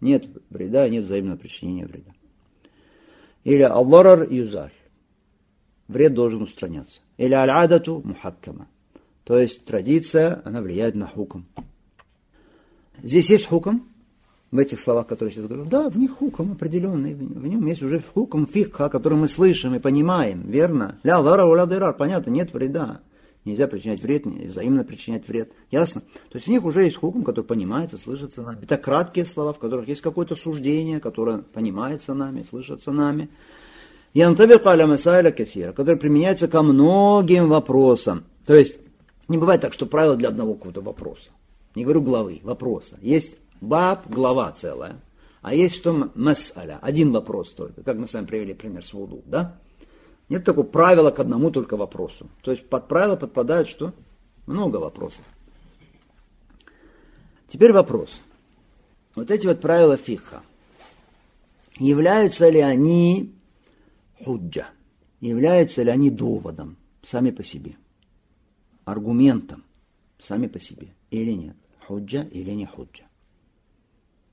Нет 0.00 0.26
вреда, 0.50 0.88
нет 0.88 1.04
взаимного 1.04 1.36
причинения 1.36 1.86
вреда. 1.86 2.12
Или 3.44 3.62
алларар 3.62 4.30
юзаль. 4.30 4.72
Вред 5.88 6.12
должен 6.12 6.42
устраняться. 6.42 7.00
Или 7.16 7.32
аль-адату 7.32 8.02
мухаккама. 8.04 8.68
То 9.24 9.38
есть 9.38 9.64
традиция, 9.64 10.42
она 10.44 10.60
влияет 10.60 10.94
на 10.94 11.06
хуком. 11.06 11.46
Здесь 13.02 13.30
есть 13.30 13.46
хуком, 13.46 13.88
в 14.50 14.58
этих 14.58 14.80
словах, 14.80 15.06
которые 15.06 15.34
я 15.34 15.42
сейчас 15.42 15.48
говорю, 15.48 15.68
да, 15.68 15.90
в 15.90 15.98
них 15.98 16.16
хуком 16.16 16.52
определенный, 16.52 17.14
в 17.14 17.46
нем 17.46 17.66
есть 17.66 17.82
уже 17.82 18.00
хуком 18.00 18.46
фикха, 18.46 18.88
который 18.88 19.18
мы 19.18 19.28
слышим 19.28 19.74
и 19.74 19.78
понимаем, 19.78 20.42
верно? 20.42 20.98
Ля 21.02 21.18
лара 21.18 21.44
ля 21.54 21.66
дырар, 21.66 21.94
понятно, 21.94 22.30
нет 22.30 22.52
вреда. 22.54 23.00
Нельзя 23.44 23.66
причинять 23.66 24.02
вред, 24.02 24.26
взаимно 24.26 24.84
причинять 24.84 25.26
вред. 25.26 25.52
Ясно? 25.70 26.02
То 26.30 26.36
есть 26.36 26.48
у 26.48 26.50
них 26.50 26.64
уже 26.64 26.84
есть 26.84 26.96
хукм, 26.96 27.22
который 27.22 27.44
понимается, 27.44 27.96
слышится 27.96 28.42
нами. 28.42 28.58
Это 28.62 28.76
краткие 28.76 29.24
слова, 29.24 29.52
в 29.52 29.58
которых 29.58 29.88
есть 29.88 30.02
какое-то 30.02 30.34
суждение, 30.34 31.00
которое 31.00 31.38
понимается 31.38 32.14
нами, 32.14 32.44
слышится 32.48 32.90
нами. 32.90 33.30
Янтабик 34.12 34.66
аля 34.66 34.86
масайля 34.86 35.30
кассира, 35.30 35.72
который 35.72 35.96
применяется 35.96 36.48
ко 36.48 36.62
многим 36.62 37.48
вопросам. 37.48 38.24
То 38.44 38.54
есть 38.54 38.78
не 39.28 39.38
бывает 39.38 39.60
так, 39.60 39.72
что 39.72 39.86
правило 39.86 40.16
для 40.16 40.28
одного 40.28 40.54
какого-то 40.54 40.80
вопроса. 40.80 41.30
Не 41.74 41.84
говорю 41.84 42.02
главы, 42.02 42.40
вопроса. 42.42 42.98
Есть 43.00 43.36
баб, 43.60 44.08
глава 44.08 44.52
целая, 44.52 45.00
а 45.42 45.54
есть 45.54 45.76
что 45.76 46.10
масаля, 46.14 46.78
один 46.82 47.12
вопрос 47.12 47.52
только, 47.54 47.82
как 47.82 47.96
мы 47.96 48.06
с 48.06 48.14
вами 48.14 48.26
привели 48.26 48.54
пример 48.54 48.84
с 48.84 48.92
вуду, 48.92 49.22
да? 49.26 49.58
Нет 50.28 50.44
такого 50.44 50.64
правила 50.64 51.10
к 51.10 51.20
одному 51.20 51.50
только 51.50 51.76
вопросу. 51.76 52.28
То 52.42 52.50
есть 52.50 52.68
под 52.68 52.86
правило 52.86 53.16
подпадают 53.16 53.68
что? 53.68 53.94
Много 54.46 54.76
вопросов. 54.76 55.24
Теперь 57.48 57.72
вопрос. 57.72 58.20
Вот 59.14 59.30
эти 59.30 59.46
вот 59.46 59.60
правила 59.60 59.96
фиха, 59.96 60.42
являются 61.78 62.48
ли 62.50 62.60
они 62.60 63.34
худжа? 64.22 64.68
Являются 65.20 65.82
ли 65.82 65.90
они 65.90 66.10
доводом 66.10 66.76
сами 67.02 67.30
по 67.30 67.42
себе? 67.42 67.76
Аргументом 68.84 69.64
сами 70.18 70.46
по 70.46 70.60
себе 70.60 70.94
или 71.10 71.32
нет? 71.32 71.56
Худжа 71.86 72.22
или 72.30 72.50
не 72.50 72.66
худжа? 72.66 73.07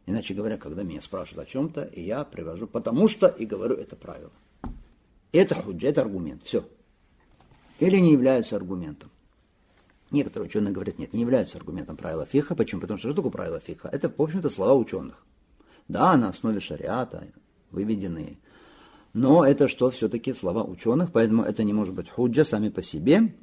Иначе 0.06 0.34
говоря, 0.34 0.58
когда 0.58 0.84
меня 0.84 1.02
спрашивают 1.02 1.48
о 1.48 1.52
чем-то, 1.52 1.84
и 1.84 2.02
я 2.02 2.24
привожу 2.24 2.68
потому 2.68 3.08
что 3.08 3.28
и 3.28 3.46
говорю 3.46 3.76
это 3.76 3.96
правило. 3.96 4.32
Это 5.32 5.56
худжа, 5.56 5.88
это 5.88 6.02
аргумент. 6.02 6.44
Все. 6.44 6.64
Или 7.80 7.98
не 7.98 8.12
являются 8.12 8.56
аргументом. 8.56 9.10
Некоторые 10.12 10.48
ученые 10.48 10.72
говорят, 10.72 11.00
нет, 11.00 11.14
не 11.14 11.22
являются 11.22 11.58
аргументом 11.58 11.98
правила 11.98 12.26
фиха. 12.26 12.56
Почему? 12.56 12.82
Потому 12.82 13.00
что 13.00 13.10
что 13.10 13.16
такое 13.16 13.32
правило 13.32 13.60
фиха? 13.60 13.90
Это, 13.92 14.10
в 14.16 14.22
общем-то, 14.22 14.50
слова 14.50 14.76
ученых. 14.76 15.26
Да, 15.88 16.16
на 16.16 16.30
основе 16.30 16.60
шариата 16.60 17.28
выведенные. 17.72 18.38
Но 19.14 19.46
это 19.46 19.68
что 19.68 19.90
все-таки 19.90 20.34
слова 20.34 20.64
ученых, 20.64 21.12
поэтому 21.12 21.44
это 21.44 21.64
не 21.64 21.74
может 21.74 21.94
быть 21.94 22.10
худжа 22.10 22.44
сами 22.44 22.70
по 22.70 22.82
себе. 22.82 23.34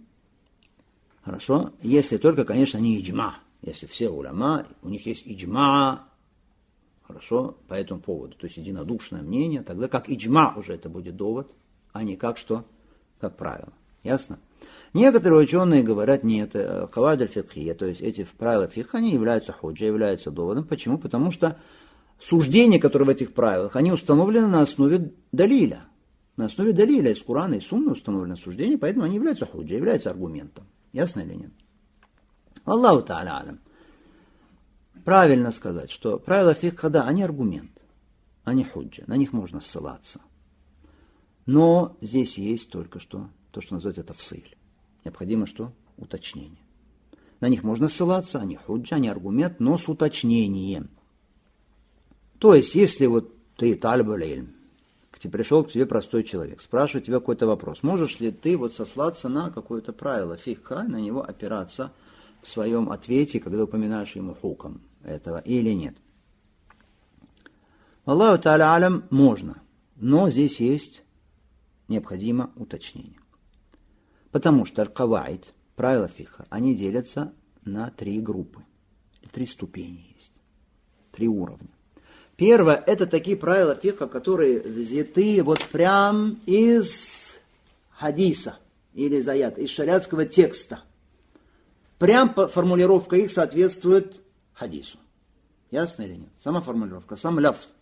Хорошо? 1.22 1.72
Если 1.82 2.16
только, 2.16 2.44
конечно, 2.44 2.78
не 2.78 3.00
иджма. 3.00 3.36
Если 3.62 3.86
все 3.86 4.08
уляма, 4.08 4.66
у 4.82 4.88
них 4.88 5.06
есть 5.06 5.22
иджма, 5.26 6.08
хорошо, 7.12 7.56
по 7.68 7.74
этому 7.74 8.00
поводу, 8.00 8.34
то 8.36 8.46
есть 8.46 8.56
единодушное 8.56 9.22
мнение, 9.22 9.62
тогда 9.62 9.88
как 9.88 10.08
иджма 10.08 10.54
уже 10.56 10.74
это 10.74 10.88
будет 10.88 11.16
довод, 11.16 11.54
а 11.92 12.02
не 12.02 12.16
как 12.16 12.38
что, 12.38 12.64
как 13.20 13.36
правило. 13.36 13.72
Ясно? 14.02 14.38
Некоторые 14.94 15.40
ученые 15.40 15.82
говорят, 15.82 16.24
нет, 16.24 16.54
э, 16.54 16.86
хавадаль 16.90 17.28
фикхия, 17.28 17.74
то 17.74 17.86
есть 17.86 18.00
эти 18.00 18.26
правила 18.36 18.66
фикха, 18.66 18.98
они 18.98 19.12
являются 19.12 19.52
худжа, 19.52 19.86
являются 19.86 20.30
доводом. 20.30 20.64
Почему? 20.64 20.98
Потому 20.98 21.30
что 21.30 21.58
суждения, 22.18 22.80
которые 22.80 23.06
в 23.06 23.10
этих 23.10 23.32
правилах, 23.32 23.76
они 23.76 23.92
установлены 23.92 24.48
на 24.48 24.62
основе 24.62 25.12
далиля. 25.30 25.84
На 26.36 26.46
основе 26.46 26.72
далиля 26.72 27.12
из 27.12 27.22
Курана 27.22 27.54
и 27.54 27.60
Сунны 27.60 27.92
установлены 27.92 28.36
суждения, 28.36 28.78
поэтому 28.78 29.04
они 29.04 29.16
являются 29.16 29.46
худжа, 29.46 29.74
являются 29.74 30.10
аргументом. 30.10 30.64
Ясно 30.92 31.20
или 31.20 31.34
нет? 31.34 31.50
Аллаху 32.64 33.06
та'аля 33.06 33.40
алям. 33.40 33.60
Правильно 35.04 35.52
сказать, 35.52 35.90
что 35.90 36.18
правила 36.18 36.54
фикха, 36.54 36.90
да, 36.90 37.04
они 37.04 37.22
аргумент, 37.22 37.80
они 38.44 38.64
худжа, 38.64 39.04
на 39.06 39.16
них 39.16 39.32
можно 39.32 39.60
ссылаться– 39.60 40.20
но 41.46 41.96
здесь 42.00 42.38
есть 42.38 42.70
только 42.70 43.00
что 43.00 43.28
то, 43.50 43.60
что 43.60 43.74
называется 43.74 44.04
тафсиль. 44.04 44.56
Необходимо 45.04 45.46
что? 45.46 45.72
Уточнение. 45.96 46.62
На 47.40 47.48
них 47.48 47.64
можно 47.64 47.88
ссылаться, 47.88 48.40
они 48.40 48.56
худжа, 48.56 48.96
они 48.96 49.08
аргумент, 49.08 49.58
но 49.58 49.76
с 49.76 49.88
уточнением. 49.88 50.90
То 52.38 52.54
есть, 52.54 52.74
если 52.74 53.06
вот 53.06 53.34
ты 53.56 53.74
тальбалейль, 53.74 54.48
к 55.10 55.18
тебе 55.18 55.32
пришел 55.32 55.64
к 55.64 55.72
тебе 55.72 55.86
простой 55.86 56.22
человек, 56.22 56.60
спрашивает 56.60 57.06
тебя 57.06 57.18
какой-то 57.18 57.46
вопрос, 57.46 57.82
можешь 57.82 58.20
ли 58.20 58.30
ты 58.30 58.56
вот 58.56 58.74
сослаться 58.74 59.28
на 59.28 59.50
какое-то 59.50 59.92
правило 59.92 60.36
фикха, 60.36 60.84
на 60.84 61.00
него 61.00 61.22
опираться 61.22 61.92
в 62.40 62.48
своем 62.48 62.90
ответе, 62.90 63.40
когда 63.40 63.64
упоминаешь 63.64 64.16
ему 64.16 64.34
хуком 64.34 64.80
этого 65.04 65.38
или 65.38 65.70
нет? 65.70 65.96
Аллаху 68.04 68.42
та'аля 68.42 68.74
алям 68.74 69.04
можно, 69.10 69.62
но 69.96 70.28
здесь 70.30 70.58
есть 70.60 71.02
необходимо 71.88 72.50
уточнение. 72.56 73.20
Потому 74.30 74.64
что 74.64 74.82
аль-каваид, 74.82 75.52
правила 75.76 76.08
фиха, 76.08 76.46
они 76.50 76.74
делятся 76.74 77.32
на 77.64 77.90
три 77.90 78.20
группы. 78.20 78.62
Три 79.30 79.46
ступени 79.46 80.12
есть. 80.14 80.32
Три 81.12 81.28
уровня. 81.28 81.68
Первое– 82.36 82.82
это 82.86 83.06
такие 83.06 83.36
правила 83.36 83.74
фиха, 83.74 84.08
которые 84.08 84.60
взяты 84.60 85.42
вот 85.42 85.64
прям 85.66 86.40
из 86.46 87.38
хадиса 87.90 88.58
или 88.94 89.20
заят, 89.20 89.58
из 89.58 89.70
шариатского 89.70 90.24
текста. 90.24 90.82
Прям 91.98 92.34
формулировка 92.34 93.16
их 93.16 93.30
соответствует 93.30 94.22
хадису. 94.54 94.98
Ясно 95.70 96.02
или 96.02 96.14
нет? 96.14 96.30
Сама 96.36 96.60
формулировка, 96.60 97.16
сам 97.16 97.38
ляфз. 97.38 97.72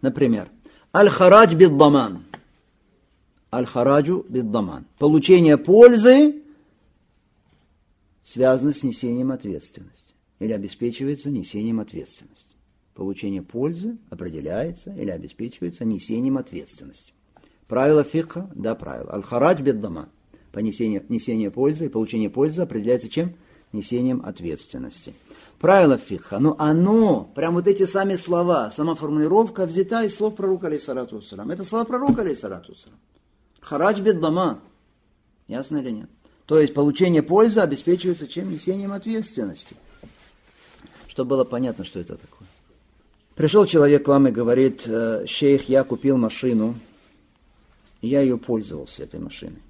Например, 0.00 0.48
аль-харадж 0.94 1.54
биддаман– 1.54 2.24
Аль-хараджу 3.52 4.24
биддаман. 4.28 4.86
Получение 4.98 5.58
пользы 5.58 6.42
связано 8.22 8.72
с 8.72 8.84
несением 8.84 9.32
ответственности 9.32 10.14
или 10.38 10.52
обеспечивается 10.52 11.30
несением 11.30 11.80
ответственности. 11.80 12.46
Получение 12.94 13.42
пользы 13.42 13.98
определяется 14.08 14.92
или 14.92 15.10
обеспечивается 15.10 15.84
несением 15.84 16.38
ответственности. 16.38 17.12
Правило 17.66 18.04
фикха, 18.04 18.48
да, 18.54 18.74
правило. 18.76 19.12
Аль-харадж 19.14 19.62
биддаман. 19.62 20.08
Понесение 20.52 21.04
несение 21.08 21.50
пользы 21.50 21.86
и 21.86 21.88
получение 21.88 22.30
пользы 22.30 22.62
определяется 22.62 23.08
чем? 23.08 23.34
Несением 23.72 24.22
ответственности. 24.24 25.14
Правило 25.60 25.98
фикха, 25.98 26.38
но 26.38 26.56
оно, 26.58 27.30
прям 27.34 27.52
вот 27.52 27.68
эти 27.68 27.84
сами 27.84 28.16
слова, 28.16 28.70
сама 28.70 28.94
формулировка 28.94 29.66
взята 29.66 30.04
из 30.04 30.16
слов 30.16 30.34
пророка, 30.34 30.68
алейсалату 30.68 31.22
Это 31.50 31.64
слова 31.64 31.84
пророка, 31.84 32.22
алейсалату 32.22 32.74
Харадж 33.60 34.00
беддама. 34.00 34.60
Ясно 35.48 35.76
или 35.76 35.90
нет? 35.90 36.10
То 36.46 36.58
есть 36.58 36.72
получение 36.72 37.22
пользы 37.22 37.60
обеспечивается 37.60 38.26
чем? 38.26 38.50
Несением 38.50 38.92
ответственности. 38.92 39.76
Чтобы 41.08 41.36
было 41.36 41.44
понятно, 41.44 41.84
что 41.84 42.00
это 42.00 42.16
такое. 42.16 42.48
Пришел 43.34 43.66
человек 43.66 44.06
к 44.06 44.08
вам 44.08 44.28
и 44.28 44.30
говорит, 44.30 44.84
«Э, 44.86 45.26
шейх, 45.26 45.68
я 45.68 45.84
купил 45.84 46.16
машину, 46.16 46.74
я 48.00 48.22
ее 48.22 48.38
пользовался, 48.38 49.02
этой 49.02 49.20
машиной. 49.20 49.60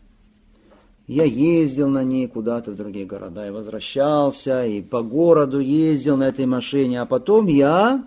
Я 1.11 1.25
ездил 1.25 1.89
на 1.89 2.05
ней 2.05 2.29
куда-то 2.29 2.71
в 2.71 2.77
другие 2.77 3.05
города, 3.05 3.45
и 3.45 3.51
возвращался, 3.51 4.65
и 4.65 4.81
по 4.81 5.03
городу 5.03 5.59
ездил 5.59 6.17
на 6.17 6.29
этой 6.29 6.47
машине, 6.47 7.01
а 7.01 7.05
потом 7.05 7.49
я 7.49 8.07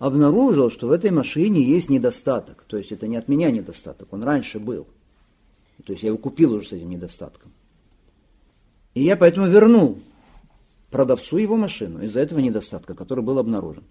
обнаружил, 0.00 0.68
что 0.68 0.88
в 0.88 0.90
этой 0.90 1.12
машине 1.12 1.62
есть 1.62 1.88
недостаток. 1.88 2.64
То 2.66 2.76
есть 2.76 2.90
это 2.90 3.06
не 3.06 3.16
от 3.16 3.28
меня 3.28 3.52
недостаток, 3.52 4.12
он 4.12 4.24
раньше 4.24 4.58
был. 4.58 4.88
То 5.86 5.92
есть 5.92 6.02
я 6.02 6.08
его 6.08 6.18
купил 6.18 6.54
уже 6.54 6.66
с 6.66 6.72
этим 6.72 6.90
недостатком. 6.90 7.52
И 8.94 9.04
я 9.04 9.16
поэтому 9.16 9.46
вернул 9.46 10.00
продавцу 10.90 11.36
его 11.36 11.56
машину 11.56 12.02
из-за 12.02 12.18
этого 12.18 12.40
недостатка, 12.40 12.96
который 12.96 13.22
был 13.22 13.38
обнаружен. 13.38 13.84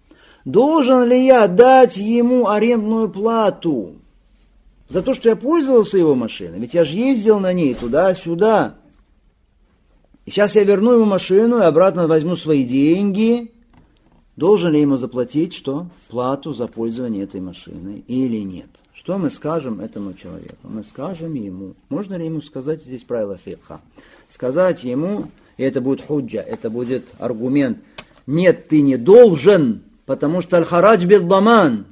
Должен 0.44 1.08
ли 1.08 1.24
я 1.24 1.48
дать 1.48 1.96
ему 1.96 2.46
арендную 2.46 3.08
плату 3.08 3.94
за 4.88 5.02
то, 5.02 5.14
что 5.14 5.28
я 5.28 5.36
пользовался 5.36 5.98
его 5.98 6.14
машиной? 6.14 6.58
Ведь 6.58 6.74
я 6.74 6.84
же 6.84 6.96
ездил 6.96 7.40
на 7.40 7.52
ней 7.52 7.74
туда-сюда. 7.74 8.76
И 10.24 10.30
сейчас 10.30 10.54
я 10.56 10.64
верну 10.64 10.92
ему 10.92 11.04
машину 11.04 11.58
и 11.58 11.62
обратно 11.64 12.06
возьму 12.06 12.36
свои 12.36 12.64
деньги– 12.64 13.52
Должен 14.38 14.70
ли 14.70 14.80
ему 14.80 14.98
заплатить 14.98 15.52
что? 15.52 15.88
Плату 16.06 16.54
за 16.54 16.68
пользование 16.68 17.24
этой 17.24 17.40
машиной 17.40 18.04
или 18.06 18.36
нет? 18.36 18.68
Что 18.94 19.18
мы 19.18 19.32
скажем 19.32 19.80
этому 19.80 20.14
человеку? 20.14 20.58
Мы 20.62 20.84
скажем 20.84 21.34
ему, 21.34 21.74
можно 21.88 22.14
ли 22.14 22.26
ему 22.26 22.40
сказать 22.40 22.84
здесь 22.84 23.02
правило 23.02 23.36
фикха? 23.36 23.80
Сказать 24.28 24.84
ему, 24.84 25.28
и 25.56 25.64
это 25.64 25.80
будет 25.80 26.02
худжа, 26.02 26.38
это 26.38 26.70
будет 26.70 27.06
аргумент, 27.18 27.78
нет, 28.28 28.68
ты 28.68 28.80
не 28.80 28.96
должен, 28.96 29.82
потому 30.06 30.40
что 30.40 30.58
аль-харадж 30.58 31.04
биддаман. 31.04 31.86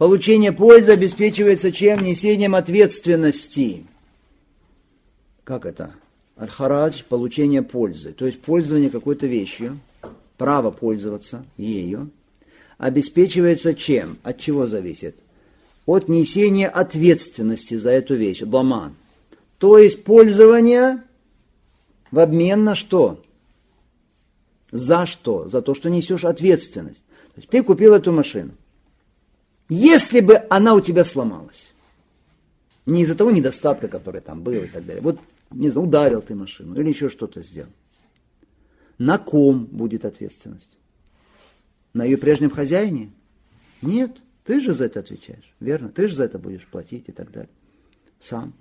Получение 0.00 0.50
пользы 0.50 0.92
обеспечивается 0.92 1.70
чем? 1.70 2.02
Несением 2.02 2.54
ответственности. 2.54 3.84
Как 5.44 5.66
это? 5.66 5.92
Аль-харадж– 6.38 7.02
получение 7.10 7.60
пользы, 7.60 8.14
то 8.14 8.24
есть 8.24 8.40
пользование 8.40 8.88
какой-то 8.88 9.26
вещью– 9.26 9.78
право 10.38 10.70
пользоваться 10.70 11.44
ею, 11.58 12.08
обеспечивается 12.78 13.74
чем? 13.74 14.16
От 14.22 14.38
чего 14.38 14.66
зависит? 14.66 15.18
От 15.84 16.08
несения 16.08 16.70
ответственности 16.70 17.74
за 17.74 17.90
эту 17.90 18.14
вещь, 18.14 18.40
доман. 18.40 18.94
То 19.58 19.76
есть 19.76 20.02
пользование 20.02 21.02
В 22.10 22.20
обмен 22.20 22.64
на 22.64 22.74
что? 22.74 23.22
За 24.72 25.04
что? 25.04 25.46
За 25.46 25.60
то, 25.60 25.74
что 25.74 25.90
несешь 25.90 26.24
ответственность. 26.24 27.02
То 27.34 27.40
есть 27.40 27.50
ты 27.50 27.62
купил 27.62 27.92
эту 27.92 28.12
машину. 28.12 28.52
Если 29.70 30.18
бы 30.18 30.42
она 30.50 30.74
у 30.74 30.80
тебя 30.80 31.04
сломалась, 31.04 31.72
не 32.86 33.02
из-за 33.02 33.14
того 33.14 33.30
недостатка, 33.30 33.86
который 33.86 34.20
там 34.20 34.42
был 34.42 34.64
и 34.64 34.66
так 34.66 34.84
далее. 34.84 35.00
Вот, 35.00 35.20
не 35.52 35.70
знаю, 35.70 35.86
ударил 35.86 36.22
ты 36.22 36.34
машину 36.34 36.78
или 36.78 36.88
еще 36.88 37.08
что-то 37.08 37.40
сделал. 37.42 37.70
На 38.98 39.16
ком 39.16 39.66
будет 39.66 40.04
ответственность? 40.04 40.76
На 41.94 42.04
ее 42.04 42.18
прежнем 42.18 42.50
хозяине? 42.50 43.12
Нет, 43.80 44.18
ты 44.44 44.60
же 44.60 44.74
за 44.74 44.86
это 44.86 45.00
отвечаешь, 45.00 45.54
верно? 45.60 45.88
Ты 45.88 46.08
же 46.08 46.16
за 46.16 46.24
это 46.24 46.40
будешь 46.40 46.66
платить 46.66 47.08
и 47.08 47.12
так 47.12 47.30
далее. 47.30 47.50
Сам. 48.18 48.52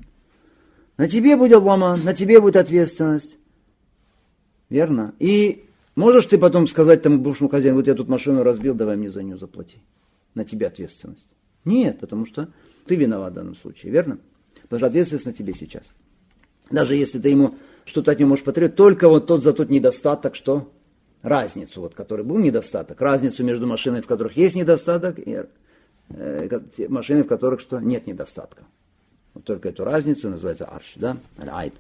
На 0.98 1.10
тебе 1.10 1.36
будет 1.36 1.62
ломан, 1.64 2.04
на 2.04 2.14
тебе 2.14 2.40
будет 2.40 2.56
ответственность. 2.56 3.40
Верно? 4.70 5.16
И 5.18 5.66
можешь 5.96 6.28
ты 6.28 6.38
потом 6.38 6.68
сказать 6.68 7.02
тому 7.02 7.18
бывшему 7.18 7.50
хозяину, 7.50 7.78
вот 7.78 7.88
я 7.88 7.96
тут 7.96 8.08
машину 8.10 8.44
разбил, 8.44 8.76
давай 8.76 8.96
мне 8.96 9.10
за 9.10 9.24
нее 9.24 9.40
заплати. 9.40 9.80
На 10.36 10.46
тебе 10.46 10.68
ответственность. 10.68 11.32
Нет, 11.66 12.00
потому 12.00 12.26
что 12.26 12.50
ты 12.86 12.96
виноват 12.96 13.34
в 13.34 13.36
данном 13.36 13.56
случае, 13.56 13.92
верно? 13.92 14.20
Потому 14.64 14.80
что 14.80 14.88
ответственность 14.88 15.26
на 15.26 15.34
тебе 15.34 15.54
сейчас. 15.54 15.90
Даже 16.72 16.96
если 16.96 17.20
ты 17.20 17.30
ему 17.30 17.56
что-то 17.86 18.12
от 18.12 18.20
него 18.20 18.30
можешь 18.30 18.46
потребовать, 18.46 18.76
только 18.76 19.10
вот 19.10 19.28
тот 19.28 19.44
за 19.44 19.54
тот 19.54 19.70
недостаток, 19.70 20.36
что 20.36 20.72
разницу, 21.22 21.82
вот, 21.82 21.96
который 21.96 22.24
был 22.24 22.38
недостаток, 22.38 23.02
разницу 23.02 23.44
между 23.44 23.68
машинами, 23.68 24.02
в 24.02 24.08
которых 24.08 24.38
есть 24.38 24.56
недостаток, 24.56 25.18
и 25.20 25.46
э, 26.10 26.60
машинами, 26.88 27.24
в 27.24 27.28
которых 27.28 27.62
что 27.62 27.80
нет 27.80 28.08
недостатка. 28.08 28.64
Вот 29.34 29.44
только 29.44 29.70
эту 29.70 29.84
разницу 29.84 30.30
называется 30.30 30.66
арш, 30.66 30.94
да, 30.96 31.18
аль-айб. 31.40 31.74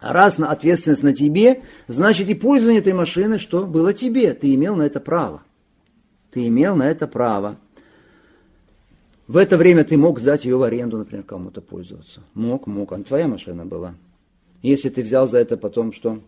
А 0.00 0.12
раз 0.12 0.38
на 0.38 0.50
ответственность 0.50 1.02
на 1.02 1.14
тебе, 1.14 1.62
значит 1.88 2.28
и 2.28 2.34
пользование 2.34 2.80
этой 2.80 2.92
машины, 2.92 3.38
что 3.38 3.66
было 3.66 3.92
тебе, 3.92 4.34
ты 4.34 4.54
имел 4.54 4.76
на 4.76 4.82
это 4.82 5.00
право. 5.00 5.42
Ты 6.34 6.48
имел 6.48 6.74
на 6.74 6.90
это 6.90 7.06
право. 7.06 7.58
В 9.28 9.36
это 9.36 9.56
время 9.56 9.84
ты 9.84 9.96
мог 9.96 10.18
сдать 10.18 10.44
ее 10.44 10.56
в 10.56 10.64
аренду, 10.64 10.98
например, 10.98 11.22
кому-то 11.22 11.60
пользоваться. 11.60 12.22
Мог, 12.34 12.66
мог, 12.66 12.92
а 12.92 13.00
твоя 13.04 13.28
машина 13.28 13.64
была. 13.64 13.94
Если 14.60 14.88
ты 14.88 15.04
взял 15.04 15.28
за 15.28 15.38
это 15.38 15.56
потом 15.56 15.92
что? 15.92 16.20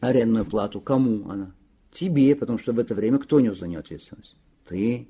Арендную 0.00 0.44
плату. 0.44 0.82
Кому 0.82 1.30
она? 1.30 1.52
Тебе, 1.94 2.36
потому 2.36 2.58
что 2.58 2.74
в 2.74 2.78
это 2.78 2.94
время 2.94 3.18
кто 3.18 3.40
нес 3.40 3.58
за 3.58 3.68
нее 3.68 3.78
ответственность? 3.78 4.36
Ты. 4.68 5.08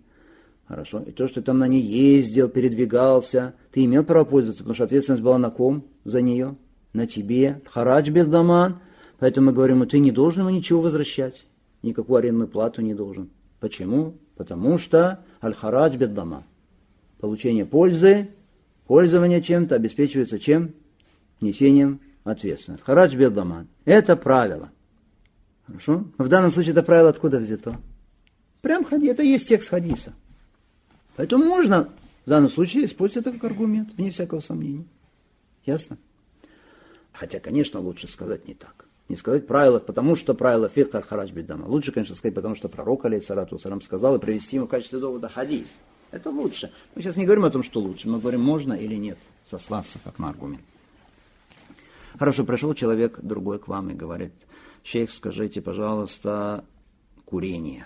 Хорошо. 0.69 1.01
И 1.01 1.11
то, 1.11 1.27
что 1.27 1.41
ты 1.41 1.47
там 1.47 1.59
на 1.59 1.67
ней 1.67 1.83
ездил, 1.83 2.49
передвигался, 2.49 3.55
ты 3.73 3.85
имел 3.85 4.05
право 4.05 4.25
пользоваться, 4.25 4.63
потому 4.63 4.77
что 4.77 4.85
ответственность 4.85 5.25
была 5.25 5.39
на 5.39 5.51
ком 5.51 5.85
за 6.05 6.23
нее? 6.23 6.55
На 6.93 7.09
тебе. 7.09 7.61
Харадж 7.67 8.09
бездаман. 8.11 8.79
Поэтому 9.19 9.49
мы 9.49 9.53
говорим, 9.53 9.85
ты 9.89 9.99
не 9.99 10.13
должен 10.13 10.43
ему 10.43 10.51
ничего 10.51 10.81
возвращать. 10.81 11.45
Никакую 11.83 12.19
арендную 12.19 12.47
плату 12.47 12.83
не 12.83 12.95
должен. 12.95 13.29
Почему? 13.63 14.19
Потому 14.35 14.77
что 14.77 15.25
аль-харадж 15.41 15.95
беддама. 15.95 16.43
Получение 17.21 17.65
пользы, 17.65 18.29
пользование 18.89 19.41
чем-то 19.41 19.77
обеспечивается 19.77 20.41
чем? 20.41 20.75
Несением 21.41 22.01
ответственность. 22.25 22.83
Харадж 22.83 23.15
беддаман. 23.15 23.69
Это 23.85 24.17
правило. 24.17 24.73
Хорошо? 25.65 26.07
Но 26.19 26.25
в 26.25 26.29
данном 26.29 26.51
случае 26.51 26.73
это 26.73 26.83
правило 26.83 27.11
откуда 27.11 27.39
взято? 27.39 27.81
Прям 28.63 28.83
хади, 28.83 29.07
это 29.07 29.23
есть 29.23 29.47
текст 29.47 29.69
хадиса. 29.69 30.13
Поэтому 31.15 31.45
можно 31.45 31.89
в 32.27 32.31
данном 32.31 32.51
случае 32.51 32.87
использовать 32.87 33.29
это 33.29 33.39
как 33.39 33.53
аргумент, 33.53 33.93
вне 33.97 34.11
всякого 34.11 34.41
сомнения. 34.41 34.87
Ясно? 35.65 35.99
Хотя, 37.13 37.39
конечно, 37.39 37.79
лучше 37.79 38.09
сказать 38.09 38.49
не 38.49 38.55
так. 38.55 38.87
Не 39.13 39.17
сказать 39.17 39.47
правило, 39.47 39.79
потому 39.79 40.17
что 40.17 40.33
правило 40.33 40.71
фикх 40.71 41.07
харадж 41.07 41.33
беддама. 41.33 41.67
Лучше, 41.67 41.93
конечно, 41.93 42.15
сказать, 42.15 42.35
потому 42.35 42.55
что 42.55 42.71
пророк, 42.71 43.05
алейхиссалату 43.05 43.59
сарам, 43.59 43.83
сказал, 43.83 44.17
и 44.17 44.19
привести 44.19 44.57
ему 44.57 44.65
в 44.65 44.71
качестве 44.71 45.01
довода 45.01 45.29
хадис. 45.29 45.69
Это 46.13 46.31
лучше. 46.31 46.73
Мы 46.95 47.03
сейчас 47.03 47.17
не 47.17 47.27
говорим 47.27 47.45
о 47.45 47.51
том, 47.51 47.63
что 47.63 47.81
лучше. 47.81 48.09
Мы 48.09 48.21
говорим, 48.21 48.41
можно 48.41 48.73
или 48.73 48.95
нет 48.95 49.19
сослаться 49.45 49.99
как 50.03 50.19
на 50.19 50.31
аргумент. 50.31 50.63
Хорошо, 52.19 52.45
пришел 52.45 52.73
человек 52.73 53.21
другой 53.21 53.59
к 53.59 53.69
вам 53.69 53.91
и 53.91 53.93
говорит, 53.93 54.33
шейх, 54.83 55.11
скажите, 55.11 55.61
пожалуйста, 55.61 56.65
курение. 57.27 57.85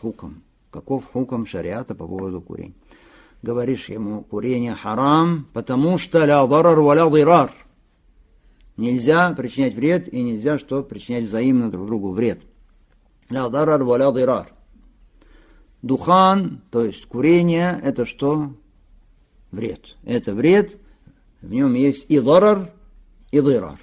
Хуком. 0.00 0.42
Каков 0.70 1.04
хуком 1.12 1.44
шариата 1.44 1.94
по 1.94 2.06
поводу 2.06 2.40
курения? 2.40 2.72
Говоришь 3.42 3.90
ему, 3.90 4.22
курение 4.22 4.74
харам, 4.74 5.46
потому 5.52 5.98
что 5.98 6.24
ля 6.24 6.46
дарар 6.46 6.80
валя 6.80 7.10
дирар. 7.10 7.52
Нельзя 8.78 9.32
причинять 9.32 9.74
вред 9.74 10.12
и 10.12 10.22
нельзя 10.22 10.56
что 10.56 10.84
причинять 10.84 11.24
взаимно 11.24 11.68
друг 11.68 11.88
другу 11.88 12.12
вред. 12.12 12.42
Ля 13.28 13.48
дарар 13.48 13.82
валя 13.82 14.12
дирар. 14.12 14.52
Духан, 15.82 16.62
то 16.70 16.84
есть 16.84 17.04
курение, 17.06 17.80
это 17.82 18.06
что? 18.06 18.54
Вред. 19.50 19.96
Это 20.04 20.32
вред, 20.32 20.78
в 21.42 21.50
нем 21.50 21.74
есть 21.74 22.06
и 22.08 22.20
дарар, 22.20 22.70
и 23.32 23.40
дырар. 23.40 23.80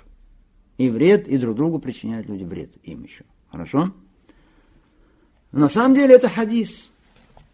И 0.77 0.89
вред, 0.89 1.27
и 1.27 1.37
друг 1.37 1.57
другу 1.57 1.79
причиняют 1.79 2.27
люди 2.27 2.45
вред 2.45 2.71
им 2.83 3.03
еще. 3.03 3.25
Хорошо? 3.51 3.91
на 5.51 5.69
самом 5.69 5.95
деле 5.95 6.15
это 6.15 6.29
хадис. 6.29 6.89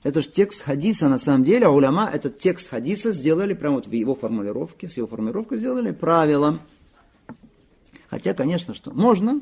Это 0.04 0.22
же 0.22 0.30
текст 0.30 0.62
хадиса, 0.62 1.10
на 1.10 1.18
самом 1.18 1.44
деле, 1.44 1.66
а 1.66 1.70
уляма 1.70 2.08
этот 2.12 2.38
текст 2.38 2.70
хадиса 2.70 3.14
сделали, 3.14 3.56
прямо 3.56 3.76
вот 3.76 3.88
в 3.88 3.92
его 3.92 4.14
формулировке, 4.14 4.88
с 4.88 4.98
его 4.98 5.08
формулировкой 5.08 5.58
сделали 5.58 5.92
правилом. 5.92 6.62
Хотя, 8.12 8.34
конечно, 8.34 8.74
что 8.74 8.92
можно 8.92 9.40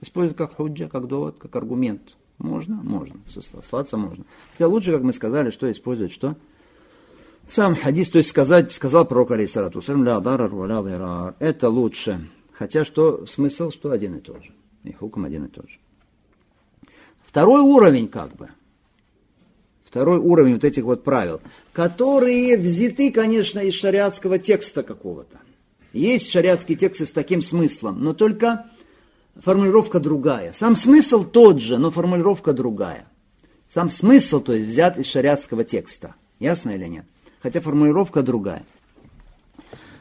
использовать 0.00 0.36
как 0.36 0.56
худжа, 0.56 0.88
как 0.88 1.06
довод, 1.06 1.36
как 1.38 1.54
аргумент. 1.54 2.02
Можно? 2.38 2.74
Можно. 2.82 3.20
Сослаться 3.28 3.96
можно. 3.96 4.24
Хотя 4.52 4.66
лучше, 4.66 4.92
как 4.92 5.02
мы 5.02 5.12
сказали, 5.12 5.50
что 5.50 5.70
использовать, 5.70 6.12
что? 6.12 6.36
Сам 7.48 7.76
хадис, 7.76 8.10
то 8.10 8.18
есть 8.18 8.30
сказать, 8.30 8.72
сказал 8.72 9.06
пророк 9.06 9.30
алейсалату 9.30 9.80
это 11.38 11.68
лучше. 11.68 12.28
Хотя 12.52 12.84
что 12.84 13.24
смысл, 13.26 13.70
что 13.70 13.92
один 13.92 14.16
и 14.16 14.20
тот 14.20 14.42
же. 14.42 14.50
И 14.82 14.92
хуком 14.92 15.24
один 15.24 15.44
и 15.44 15.48
тот 15.48 15.70
же. 15.70 15.78
Второй 17.24 17.60
уровень 17.60 18.08
как 18.08 18.34
бы. 18.34 18.48
Второй 19.84 20.18
уровень 20.18 20.54
вот 20.54 20.64
этих 20.64 20.82
вот 20.82 21.04
правил, 21.04 21.40
которые 21.72 22.58
взяты, 22.58 23.12
конечно, 23.12 23.60
из 23.60 23.74
шариатского 23.74 24.38
текста 24.38 24.82
какого-то. 24.82 25.38
Есть 25.92 26.30
шариатские 26.30 26.76
тексты 26.76 27.06
с 27.06 27.12
таким 27.12 27.42
смыслом, 27.42 28.02
но 28.02 28.12
только 28.12 28.66
формулировка 29.36 30.00
другая. 30.00 30.52
Сам 30.52 30.76
смысл 30.76 31.24
тот 31.24 31.60
же, 31.60 31.78
но 31.78 31.90
формулировка 31.90 32.52
другая. 32.52 33.06
Сам 33.68 33.90
смысл, 33.90 34.40
то 34.40 34.52
есть, 34.52 34.68
взят 34.68 34.98
из 34.98 35.06
шариатского 35.06 35.64
текста. 35.64 36.14
Ясно 36.38 36.70
или 36.70 36.86
нет? 36.86 37.04
хотя 37.40 37.60
формулировка 37.60 38.22
другая. 38.22 38.62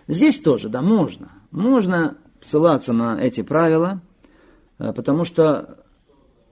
Здесь 0.08 0.40
тоже, 0.40 0.70
да, 0.70 0.82
можно. 0.82 1.32
Можно 1.52 2.18
ссылаться 2.42 2.94
на 2.94 3.20
эти 3.22 3.42
правила, 3.42 4.02
э, 4.80 4.94
потому 4.94 5.26
что 5.26 5.80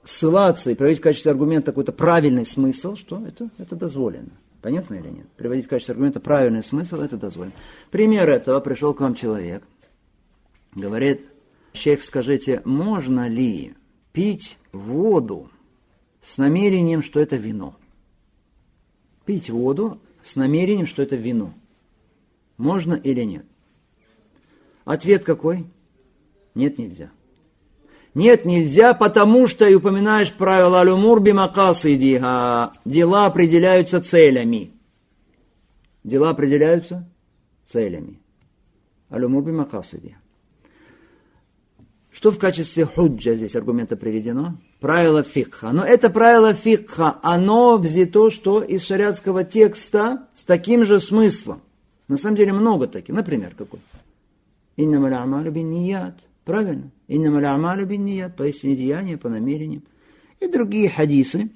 ссылаться 0.04 0.72
и 0.72 0.76
приводить 0.76 1.00
в 1.00 1.04
качестве 1.04 1.32
аргумента 1.32 1.72
какой-то 1.72 1.92
правильный 1.92 2.46
смысл, 2.46 2.96
что 2.96 3.26
это, 3.26 3.50
это 3.58 3.76
дозволено. 3.76 4.32
Понятно 4.66 4.96
или 4.96 5.10
нет? 5.10 5.28
Приводить 5.38 5.68
в 5.68 5.70
качестве 5.70 5.92
аргумента 5.92 6.20
правильный 6.20 6.64
смысл, 6.64 6.96
это 7.00 7.18
дозволено. 7.18 7.54
Пример 7.92 8.28
этого, 8.28 8.60
пришел 8.62 8.96
к 8.96 9.00
вам 9.00 9.14
человек, 9.14 9.64
говорит, 10.74 11.24
шейх, 11.74 12.04
скажите, 12.04 12.64
можно 12.66 13.28
ли 13.28 13.76
пить 14.12 14.58
воду 14.72 15.52
с 16.20 16.40
намерением, 16.40 17.04
что 17.04 17.20
это 17.20 17.36
вино? 17.36 17.76
Пить 19.24 19.52
воду 19.52 20.02
с 20.24 20.36
намерением, 20.36 20.88
что 20.88 21.04
это 21.04 21.16
вино. 21.16 21.54
Можно 22.58 22.96
или 22.96 23.22
нет? 23.22 23.46
Ответ 24.84 25.24
какой? 25.24 25.68
Нет, 26.56 26.80
нельзя. 26.80 27.12
Нет, 28.16 28.46
нельзя, 28.46 28.94
потому 28.94 29.46
что, 29.46 29.68
и 29.68 29.76
упоминаешь 29.76 30.32
правило 30.34 30.80
алюмур 30.80 31.22
бимакасидиха, 31.22 32.72
дела 32.86 33.26
определяются 33.26 34.02
целями. 34.02 34.72
Дела 36.06 36.30
определяются 36.30 37.06
целями. 37.68 38.22
Алюмур 39.10 39.44
бимакасидиха. 39.44 40.18
Что 42.14 42.32
в 42.32 42.40
качестве 42.40 42.86
худжа 42.86 43.36
здесь 43.36 43.58
аргумента 43.58 43.98
приведено? 43.98 44.56
Правило 44.80 45.22
фикха. 45.22 45.74
Но 45.74 45.84
это 45.84 46.10
правило 46.10 46.54
фикха, 46.54 47.18
оно 47.22 47.78
взято 47.78 48.32
что 48.32 48.64
из 48.64 48.86
шариатского 48.86 49.44
текста 49.44 50.26
с 50.34 50.46
таким 50.46 50.86
же 50.86 51.02
смыслом. 51.02 51.62
На 52.08 52.18
самом 52.18 52.38
деле 52.38 52.54
много 52.54 52.88
таких. 52.88 53.14
Например, 53.14 53.54
какой? 53.58 53.82
Инна 54.78 55.26
маля 55.26 55.52
бин 55.52 55.70
ният. 55.70 56.24
Правильно? 56.46 56.92
Инна 57.08 57.58
маля 57.58 57.86
бин 57.86 58.06
ният. 58.06 58.36
Поистине 58.38 58.76
деяния, 58.76 59.18
по 59.18 59.28
намерениям. 59.30 59.84
И 60.40 60.48
другие 60.48 60.90
хадисы. 60.90 61.50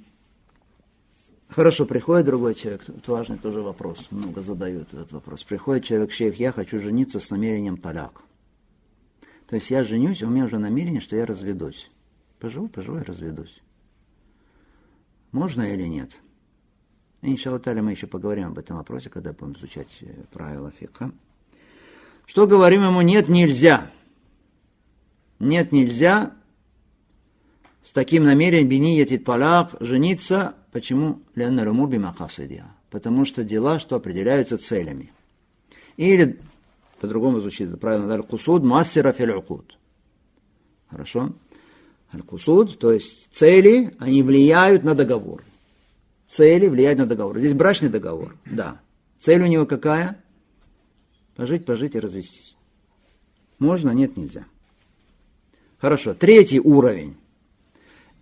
Хорошо, 1.49 1.85
приходит 1.85 2.27
другой 2.27 2.53
человек, 2.53 2.83
это 2.87 3.11
важный 3.11 3.37
тоже 3.39 3.61
вопрос, 3.61 4.07
много 4.11 4.43
задают 4.43 4.93
этот 4.93 5.11
вопрос. 5.11 5.43
Приходит 5.43 5.83
человек, 5.83 6.11
шейх, 6.11 6.39
я 6.39 6.51
хочу 6.51 6.79
жениться 6.79 7.19
с 7.19 7.31
намерением 7.31 7.77
таляк. 7.77 8.21
То 9.47 9.55
есть 9.55 9.71
я 9.71 9.83
женюсь, 9.83 10.21
у 10.21 10.29
меня 10.29 10.45
уже 10.45 10.59
намерение, 10.59 11.01
что 11.01 11.15
я 11.15 11.25
разведусь. 11.25 11.89
Поживу, 12.39 12.67
поживу 12.67 12.99
и 12.99 13.03
разведусь. 13.03 13.63
Можно 15.31 15.73
или 15.73 15.87
нет? 15.87 16.11
Иншаллах 17.23 17.65
мы 17.65 17.91
еще 17.91 18.05
поговорим 18.05 18.49
об 18.49 18.59
этом 18.59 18.77
вопросе, 18.77 19.09
когда 19.09 19.33
будем 19.33 19.53
изучать 19.53 19.89
э, 20.01 20.05
правила 20.31 20.71
фика. 20.71 21.11
Что 22.25 22.47
говорим 22.47 22.83
ему 22.83 23.01
нет, 23.01 23.27
нельзя. 23.27 23.91
Нет, 25.39 25.71
нельзя 25.71 26.33
с 27.83 27.91
таким 27.91 28.25
намерением 28.25 28.67
бинияти 28.67 29.17
талак 29.17 29.75
жениться. 29.79 30.55
Почему? 30.71 31.21
Потому 32.89 33.25
что 33.25 33.43
дела, 33.43 33.79
что 33.79 33.95
определяются 33.95 34.57
целями. 34.57 35.11
Или, 35.97 36.39
по-другому 36.99 37.39
звучит 37.39 37.79
правильно, 37.79 38.13
аль-кусуд 38.13 38.63
мастера 38.63 39.11
фил 39.13 39.65
Хорошо? 40.89 41.33
Аль-кусуд, 42.13 42.77
то 42.77 42.91
есть 42.91 43.33
цели, 43.33 43.95
они 43.99 44.23
влияют 44.23 44.83
на 44.83 44.95
договор. 44.95 45.43
Цели 46.27 46.67
влияют 46.67 46.99
на 46.99 47.05
договор. 47.05 47.39
Здесь 47.39 47.53
брачный 47.53 47.89
договор, 47.89 48.35
да. 48.45 48.81
Цель 49.19 49.41
у 49.41 49.47
него 49.47 49.65
какая? 49.65 50.21
Пожить, 51.35 51.65
пожить 51.65 51.95
и 51.95 51.99
развестись. 51.99 52.55
Можно? 53.57 53.91
Нет, 53.91 54.17
нельзя. 54.17 54.45
Хорошо. 55.79 56.13
Третий 56.13 56.59
уровень. 56.59 57.15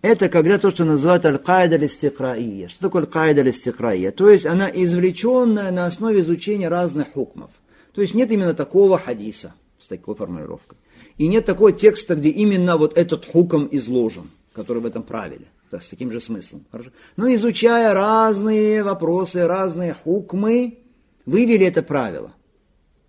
Это 0.01 0.29
когда 0.29 0.57
то, 0.59 0.69
что 0.69 0.85
называют 0.85 1.25
аль-кайда 1.25 1.77
листикраия. 1.77 2.67
Что 2.67 2.81
такое 2.81 3.03
аль-кайда 3.03 3.41
листикраия? 3.41 4.11
То 4.11 4.29
есть 4.29 4.45
она 4.45 4.69
извлеченная 4.69 5.71
на 5.71 5.85
основе 5.87 6.21
изучения 6.21 6.69
разных 6.69 7.13
хукмов. 7.13 7.49
То 7.93 8.01
есть 8.01 8.13
нет 8.13 8.31
именно 8.31 8.53
такого 8.53 8.99
хадиса 8.99 9.55
с 9.79 9.87
такой 9.87 10.15
формулировкой. 10.15 10.77
И 11.17 11.27
нет 11.27 11.45
такого 11.45 11.71
текста, 11.71 12.15
где 12.15 12.29
именно 12.29 12.77
вот 12.77 12.95
этот 12.95 13.25
хуком 13.25 13.67
изложен, 13.71 14.29
который 14.53 14.81
в 14.83 14.85
этом 14.85 15.01
правиле. 15.01 15.47
Да, 15.71 15.79
с 15.79 15.89
таким 15.89 16.11
же 16.11 16.21
смыслом. 16.21 16.63
Хорошо? 16.71 16.91
Но 17.17 17.33
изучая 17.33 17.93
разные 17.93 18.83
вопросы, 18.83 19.45
разные 19.47 19.95
хукмы, 19.95 20.77
вывели 21.25 21.65
это 21.65 21.81
правило 21.81 22.31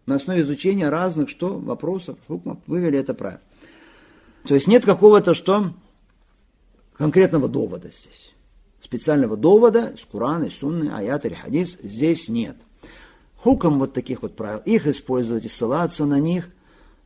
на 0.09 0.15
основе 0.15 0.41
изучения 0.41 0.89
разных 0.89 1.29
что, 1.29 1.59
вопросов, 1.59 2.17
хукмов, 2.27 2.59
вывели 2.67 2.99
это 2.99 3.13
правило. 3.13 3.43
То 4.45 4.55
есть 4.55 4.67
нет 4.67 4.85
какого-то 4.85 5.35
что 5.35 5.73
конкретного 6.95 7.49
довода 7.49 7.89
здесь. 7.89 8.35
Специального 8.81 9.37
довода 9.37 9.93
из 9.95 10.05
Корана, 10.05 10.45
из 10.45 10.59
Сунны, 10.59 10.91
аят 10.91 11.25
или 11.27 11.35
хадис 11.35 11.79
здесь 11.83 12.29
нет. 12.29 12.57
Хуком 13.37 13.79
вот 13.79 13.93
таких 13.93 14.23
вот 14.23 14.37
правил, 14.37 14.61
их 14.65 14.87
использовать 14.87 15.45
и 15.45 15.49
ссылаться 15.49 16.05
на 16.07 16.19
них, 16.19 16.51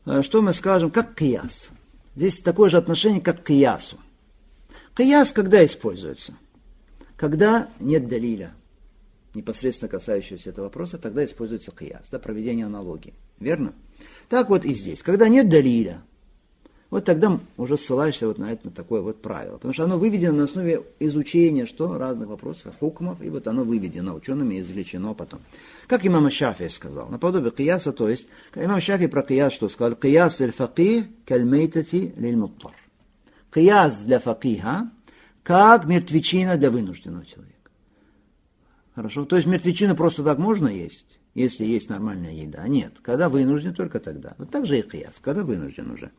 э, 0.07 0.22
что 0.22 0.43
мы 0.43 0.53
скажем, 0.55 0.91
как 0.91 1.14
кияс. 1.14 1.70
Здесь 2.14 2.39
такое 2.39 2.70
же 2.70 2.78
отношение, 2.78 3.20
как 3.20 3.43
к 3.43 3.47
киясу. 3.47 3.99
Кияс 4.95 5.33
когда 5.33 5.64
используется? 5.64 6.35
Когда 7.16 7.68
нет 7.80 8.09
далиля, 8.09 8.55
непосредственно 9.35 9.89
касающегося 9.89 10.51
этого 10.51 10.66
вопроса, 10.66 10.99
тогда 10.99 11.24
используется 11.24 11.70
кияс, 11.70 12.09
да, 12.11 12.18
проведение 12.18 12.66
аналогии. 12.66 13.14
Верно? 13.41 13.72
Так 14.28 14.49
вот 14.51 14.64
и 14.64 14.74
здесь. 14.74 15.03
Когда 15.03 15.28
нет 15.28 15.49
далиля, 15.49 16.03
вот 16.93 17.07
тогда 17.07 17.40
уже 17.57 17.78
ссылаешься 17.78 18.26
вот 18.26 18.36
на 18.36 18.53
это, 18.53 18.66
на 18.66 18.70
такое 18.70 19.01
вот 19.01 19.22
правило. 19.22 19.55
Потому 19.55 19.72
что 19.72 19.84
оно 19.84 19.99
выведено 19.99 20.36
на 20.36 20.45
основе 20.45 20.82
изучения 21.01 21.64
что? 21.64 21.97
разных 21.97 22.28
вопросов, 22.28 22.74
хукмов, 22.78 23.22
и 23.22 23.30
вот 23.30 23.49
оно 23.49 23.64
выведено 23.64 24.14
учеными 24.14 24.61
извлечено 24.61 25.14
потом. 25.14 25.40
Как 25.86 26.07
имам 26.07 26.30
Шафи 26.30 26.68
сказал, 26.68 27.09
наподобие 27.09 27.51
кияса, 27.51 27.95
то 27.95 28.11
есть, 28.11 28.28
имам 28.55 28.82
Шафи 28.82 29.07
про 29.07 29.22
кияс 29.22 29.55
что 29.55 29.70
сказал? 29.70 29.97
Кияс 29.97 30.38
эль-факих 30.43 31.07
кальмейтати 31.24 32.12
лиль-муттар. 32.14 32.74
Кияс 33.55 34.03
для 34.03 34.18
факиха, 34.18 34.90
как 35.43 35.86
мертвечина 35.86 36.59
для 36.59 36.70
вынужденного 36.70 37.24
человека. 37.24 37.70
Хорошо? 38.95 39.24
То 39.24 39.36
есть 39.36 39.49
мертвечину 39.49 39.97
просто 39.97 40.22
так 40.22 40.36
можно 40.36 40.68
есть, 40.68 41.18
если 41.32 41.64
есть 41.64 41.88
нормальная 41.88 42.34
еда. 42.34 42.68
Нет, 42.68 42.99
когда 43.01 43.30
вынужден, 43.30 43.72
только 43.72 43.99
тогда. 43.99 44.34
Вот 44.36 44.51
так 44.51 44.66
же 44.66 44.78
и 44.78 44.82
кияс, 44.82 45.18
когда 45.22 45.43
вынужден 45.43 45.90
уже. 45.90 46.11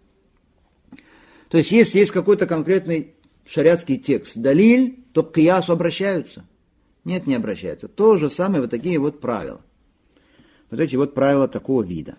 То 1.54 1.60
есть 1.60 1.72
если 1.72 1.99
есть 1.99 2.10
какой-то 2.10 2.47
конкретный 2.47 3.14
шариатский 3.45 3.99
текст, 3.99 4.36
далиль, 4.36 4.97
то 5.12 5.22
к 5.22 5.36
киясу 5.36 5.72
обращаются. 5.74 6.45
Нет, 7.06 7.28
не 7.28 7.36
обращаются. 7.36 7.88
То 7.88 8.16
же 8.16 8.32
самое 8.32 8.62
вот 8.62 8.72
такие 8.72 8.97
вот 8.97 9.20
правила. 9.20 9.62
Вот 10.72 10.80
эти 10.80 10.95
вот 10.95 11.14
правила 11.14 11.47
такого 11.47 11.84
вида. 11.84 12.16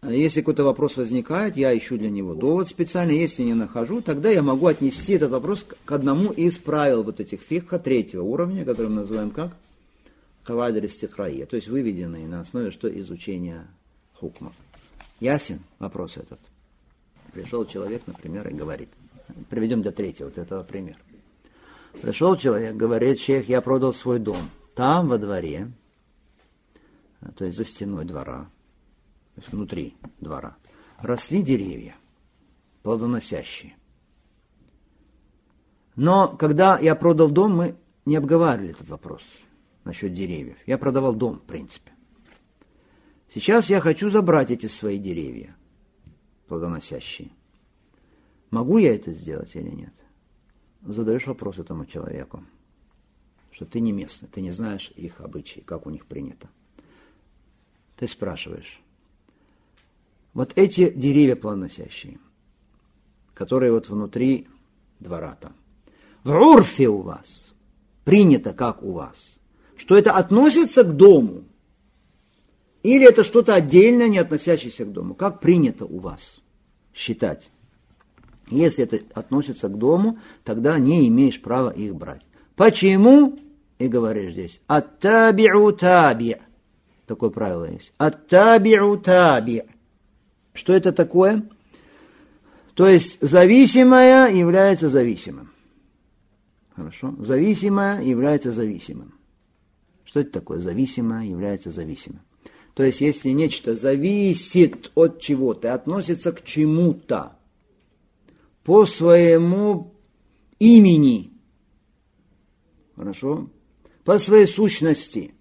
А 0.00 0.10
если 0.10 0.40
какой-то 0.40 0.64
вопрос 0.64 0.96
возникает, 0.96 1.58
я 1.58 1.76
ищу 1.76 1.98
для 1.98 2.08
него 2.08 2.32
довод 2.32 2.70
специально. 2.70 3.10
Если 3.10 3.42
не 3.42 3.52
нахожу, 3.52 4.00
тогда 4.00 4.30
я 4.30 4.42
могу 4.42 4.66
отнести 4.66 5.12
этот 5.12 5.30
вопрос 5.30 5.66
к 5.84 5.92
одному 5.92 6.32
из 6.32 6.56
правил 6.56 7.02
вот 7.02 7.20
этих 7.20 7.42
фикха 7.42 7.78
третьего 7.78 8.22
уровня, 8.22 8.64
который 8.64 8.88
мы 8.88 9.02
называем 9.02 9.30
как? 9.30 9.54
Хавайдаль 10.44 10.88
стихраия, 10.88 11.44
то 11.44 11.56
есть 11.56 11.68
выведенные 11.68 12.26
на 12.28 12.40
основе 12.40 12.70
что 12.70 12.88
изучения 12.98 13.66
хукмов. 14.14 14.54
Ясен 15.20 15.60
вопрос 15.78 16.16
этот? 16.16 16.40
Пришел 17.32 17.64
человек, 17.66 18.02
например, 18.06 18.48
и 18.48 18.54
говорит. 18.54 18.88
Приведем 19.50 19.82
до 19.82 19.92
третьего 19.92 20.28
вот 20.28 20.38
этого 20.38 20.62
примера. 20.62 20.98
Пришел 22.00 22.36
человек, 22.36 22.76
говорит, 22.76 23.20
шейх, 23.20 23.48
я 23.48 23.60
продал 23.60 23.92
свой 23.92 24.18
дом. 24.18 24.50
Там 24.74 25.08
во 25.08 25.18
дворе, 25.18 25.70
то 27.36 27.44
есть 27.44 27.56
за 27.56 27.64
стеной 27.64 28.04
двора, 28.04 28.48
то 29.34 29.40
есть 29.40 29.52
внутри 29.52 29.96
двора, 30.20 30.56
росли 30.98 31.42
деревья, 31.42 31.96
плодоносящие. 32.82 33.76
Но 35.96 36.28
когда 36.28 36.78
я 36.78 36.94
продал 36.94 37.28
дом, 37.28 37.56
мы 37.56 37.74
не 38.04 38.16
обговаривали 38.16 38.70
этот 38.70 38.88
вопрос 38.88 39.22
насчет 39.84 40.14
деревьев. 40.14 40.56
Я 40.66 40.78
продавал 40.78 41.14
дом, 41.14 41.40
в 41.40 41.42
принципе. 41.42 41.90
Сейчас 43.34 43.68
я 43.68 43.80
хочу 43.80 44.08
забрать 44.08 44.50
эти 44.50 44.66
свои 44.66 44.98
деревья, 44.98 45.56
плодоносящие. 46.48 47.30
Могу 48.50 48.78
я 48.78 48.94
это 48.94 49.12
сделать 49.12 49.54
или 49.54 49.70
нет? 49.70 49.92
Задаешь 50.82 51.26
вопрос 51.26 51.58
этому 51.58 51.86
человеку, 51.86 52.42
что 53.52 53.66
ты 53.66 53.80
не 53.80 53.92
местный, 53.92 54.28
ты 54.28 54.40
не 54.40 54.50
знаешь 54.50 54.92
их 54.96 55.20
обычаи, 55.20 55.60
как 55.60 55.86
у 55.86 55.90
них 55.90 56.06
принято. 56.06 56.48
Ты 57.96 58.08
спрашиваешь, 58.08 58.80
вот 60.32 60.52
эти 60.56 60.90
деревья 60.90 61.36
плодоносящие, 61.36 62.18
которые 63.34 63.72
вот 63.72 63.88
внутри 63.88 64.48
двора 65.00 65.36
там, 65.40 65.52
в 66.24 66.30
урфе 66.30 66.88
у 66.88 66.98
вас, 67.02 67.52
принято 68.04 68.52
как 68.52 68.82
у 68.82 68.92
вас, 68.92 69.38
что 69.76 69.96
это 69.96 70.12
относится 70.12 70.84
к 70.84 70.96
дому, 70.96 71.44
или 72.94 73.06
это 73.06 73.24
что-то 73.24 73.54
отдельное, 73.54 74.08
не 74.08 74.18
относящееся 74.18 74.84
к 74.84 74.92
дому, 74.92 75.14
как 75.14 75.40
принято 75.40 75.84
у 75.84 75.98
вас 75.98 76.40
считать. 76.94 77.50
Если 78.48 78.84
это 78.84 79.00
относится 79.14 79.68
к 79.68 79.76
дому, 79.76 80.18
тогда 80.44 80.78
не 80.78 81.06
имеешь 81.08 81.40
права 81.40 81.70
их 81.70 81.94
брать. 81.94 82.22
Почему? 82.56 83.38
И 83.78 83.88
говоришь 83.88 84.32
здесь, 84.32 84.60
аттаби'у 84.66 85.72
таби'. 85.72 86.40
Такое 87.06 87.30
правило 87.30 87.70
есть. 87.70 87.92
Аттаби'у 87.98 88.96
таби'. 89.02 89.64
Что 90.54 90.72
это 90.72 90.92
такое? 90.92 91.48
То 92.74 92.88
есть 92.88 93.18
зависимое 93.20 94.30
является 94.32 94.88
зависимым. 94.88 95.50
Хорошо? 96.74 97.14
Зависимое 97.18 98.02
является 98.02 98.50
зависимым. 98.50 99.14
Что 100.04 100.20
это 100.20 100.30
такое? 100.32 100.58
Зависимое 100.58 101.26
является 101.26 101.70
зависимым. 101.70 102.22
То 102.78 102.84
есть, 102.84 103.00
если 103.00 103.30
нечто 103.30 103.74
зависит 103.74 104.92
от 104.94 105.20
чего-то, 105.20 105.74
относится 105.74 106.30
к 106.30 106.44
чему-то 106.44 107.32
по 108.62 108.86
своему 108.86 109.94
имени, 110.60 111.32
хорошо, 112.94 113.50
по 114.04 114.16
своей 114.18 114.46
сущности, 114.46 115.34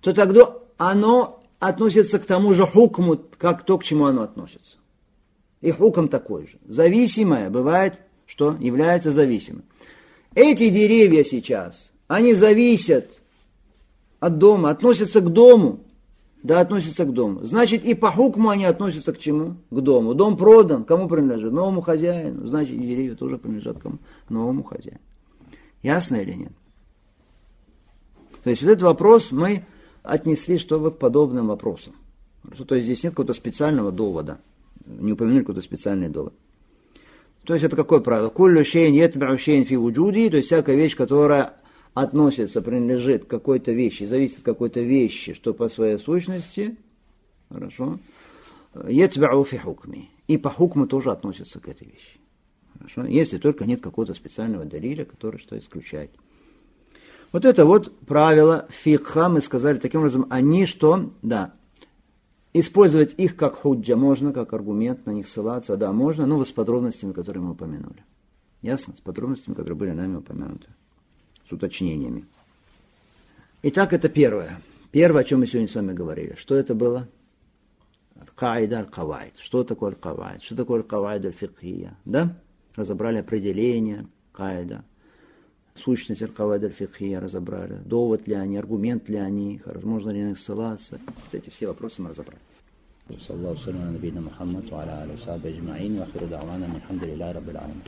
то 0.00 0.12
тогда 0.12 0.56
оно 0.76 1.44
относится 1.60 2.18
к 2.18 2.26
тому 2.26 2.52
же 2.52 2.66
хукму, 2.66 3.16
как 3.38 3.64
то, 3.64 3.78
к 3.78 3.84
чему 3.84 4.06
оно 4.06 4.22
относится. 4.22 4.78
И 5.60 5.70
хукм 5.70 6.08
такой 6.08 6.48
же. 6.48 6.58
Зависимое 6.66 7.48
бывает, 7.48 8.02
что 8.26 8.56
является 8.58 9.12
зависимым. 9.12 9.62
Эти 10.34 10.68
деревья 10.70 11.22
сейчас, 11.22 11.92
они 12.08 12.34
зависят 12.34 13.22
от 14.18 14.38
дома, 14.38 14.70
относятся 14.70 15.20
к 15.20 15.32
дому. 15.32 15.83
Да, 16.44 16.60
относятся 16.60 17.06
к 17.06 17.12
дому. 17.12 17.42
Значит, 17.42 17.86
и 17.86 17.94
по 17.94 18.10
хукму 18.10 18.50
они 18.50 18.66
относятся 18.66 19.14
к 19.14 19.18
чему? 19.18 19.56
К 19.70 19.80
дому. 19.80 20.12
Дом 20.12 20.36
продан, 20.36 20.84
кому 20.84 21.08
принадлежит? 21.08 21.50
Новому 21.52 21.80
хозяину. 21.80 22.46
Значит, 22.46 22.74
и 22.74 22.78
деревья 22.80 23.14
тоже 23.14 23.38
принадлежат 23.38 23.78
кому? 23.78 23.96
Новому 24.28 24.62
хозяину. 24.62 25.00
Ясно 25.82 26.16
или 26.16 26.32
нет? 26.32 26.52
То 28.42 28.50
есть 28.50 28.62
вот 28.62 28.68
этот 28.72 28.82
вопрос 28.82 29.32
мы 29.32 29.64
отнесли 30.02 30.58
что 30.58 30.78
вот 30.78 30.98
подобным 30.98 31.46
вопросом. 31.46 31.94
То 32.68 32.74
есть 32.74 32.84
здесь 32.84 33.02
нет 33.02 33.14
какого-то 33.14 33.32
специального 33.32 33.90
довода. 33.90 34.38
не 34.84 35.12
упомянули 35.12 35.40
какой-то 35.40 35.62
специальный 35.62 36.10
довод. 36.10 36.34
То 37.44 37.54
есть 37.54 37.64
это 37.64 37.74
какое 37.74 38.00
правило? 38.00 38.28
Куллю 38.28 38.66
шейн 38.66 38.92
етбау 38.92 39.38
шейн 39.38 39.64
фи 39.64 39.76
вуджуди, 39.76 40.28
то 40.28 40.36
есть 40.36 40.48
всякая 40.48 40.76
вещь, 40.76 40.94
которая 40.94 41.54
относится, 41.94 42.60
принадлежит 42.60 43.24
к 43.24 43.28
какой-то 43.28 43.72
вещи, 43.72 44.04
зависит 44.04 44.38
от 44.38 44.44
какой-то 44.44 44.80
вещи, 44.80 45.32
что 45.32 45.54
по 45.54 45.68
своей 45.68 45.98
сущности, 45.98 46.76
хорошо, 47.48 47.98
етбау 48.86 49.44
фи 49.44 49.56
хукми. 49.56 50.10
И 50.26 50.36
по 50.36 50.50
хукму 50.50 50.86
тоже 50.86 51.12
относится 51.12 51.60
к 51.60 51.68
этой 51.68 51.86
вещи. 51.86 52.18
Хорошо? 52.76 53.04
Если 53.04 53.38
только 53.38 53.64
нет 53.66 53.80
какого-то 53.80 54.14
специального 54.14 54.64
далиля, 54.64 55.04
который 55.04 55.38
что 55.38 55.56
исключает. 55.56 56.10
Вот 57.30 57.44
это 57.44 57.64
вот 57.64 57.96
правило 58.00 58.66
фикха, 58.70 59.28
мы 59.28 59.40
сказали 59.40 59.78
таким 59.78 60.00
образом, 60.00 60.26
они 60.30 60.66
что, 60.66 61.12
да, 61.22 61.52
использовать 62.52 63.14
их 63.18 63.36
как 63.36 63.56
худжа 63.56 63.96
можно, 63.96 64.32
как 64.32 64.52
аргумент, 64.52 65.06
на 65.06 65.10
них 65.10 65.28
ссылаться, 65.28 65.76
да, 65.76 65.92
можно, 65.92 66.26
но 66.26 66.44
с 66.44 66.52
подробностями, 66.52 67.12
которые 67.12 67.42
мы 67.42 67.50
упомянули. 67.52 68.04
Ясно? 68.62 68.94
С 68.96 69.00
подробностями, 69.00 69.54
которые 69.54 69.76
были 69.76 69.90
нами 69.90 70.16
упомянуты 70.16 70.68
С 71.47 71.51
уточнениями. 71.51 72.25
Итак, 73.63 73.93
это 73.93 74.09
первое. 74.09 74.61
Первое, 74.91 75.21
о 75.21 75.23
чем 75.23 75.39
мы 75.39 75.47
сегодня 75.47 75.67
с 75.67 75.75
вами 75.75 75.93
говорили. 75.93 76.35
Что 76.37 76.55
это 76.55 76.75
было? 76.75 77.07
Каида 78.35 78.79
аль-кавайд. 78.79 79.33
Что 79.37 79.63
такое 79.63 79.91
аль-кавайд? 79.91 80.43
Что 80.43 80.55
такое 80.55 80.81
аль-кавайд 80.81 81.25
аль-фикхия? 81.25 81.97
Да? 82.05 82.35
Разобрали 82.75 83.17
определение 83.17 84.05
каида 84.31 84.83
сущность 85.79 86.21
Аль-Кавайд 86.21 86.63
Аль-Фикхия 86.63 87.19
разобрали, 87.19 87.77
довод 87.85 88.27
ли 88.27 88.35
они, 88.35 88.57
аргумент 88.57 89.09
ли 89.09 89.17
они, 89.17 89.61
можно 89.83 90.09
ли 90.11 90.23
на 90.23 90.29
них 90.29 90.39
ссылаться. 90.39 90.99
Вот 91.05 91.33
эти 91.33 91.49
все 91.49 91.67
вопросы 91.67 92.01
мы 92.01 92.09
разобрали. 92.09 92.39
صلى 93.09 93.37
الله 93.37 93.51
وسلم 93.51 93.81
على 93.81 93.91
نبينا 93.97 94.21
محمد 94.21 94.73
وعلى 94.73 95.03
اله 95.03 95.13
وصحبه 95.13 95.49
اجمعين 95.49 95.99
واخر 95.99 96.25
دعوانا 96.25 96.65
الحمد 96.77 97.03
لله 97.03 97.31
رب 97.31 97.49
العالمين 97.49 97.81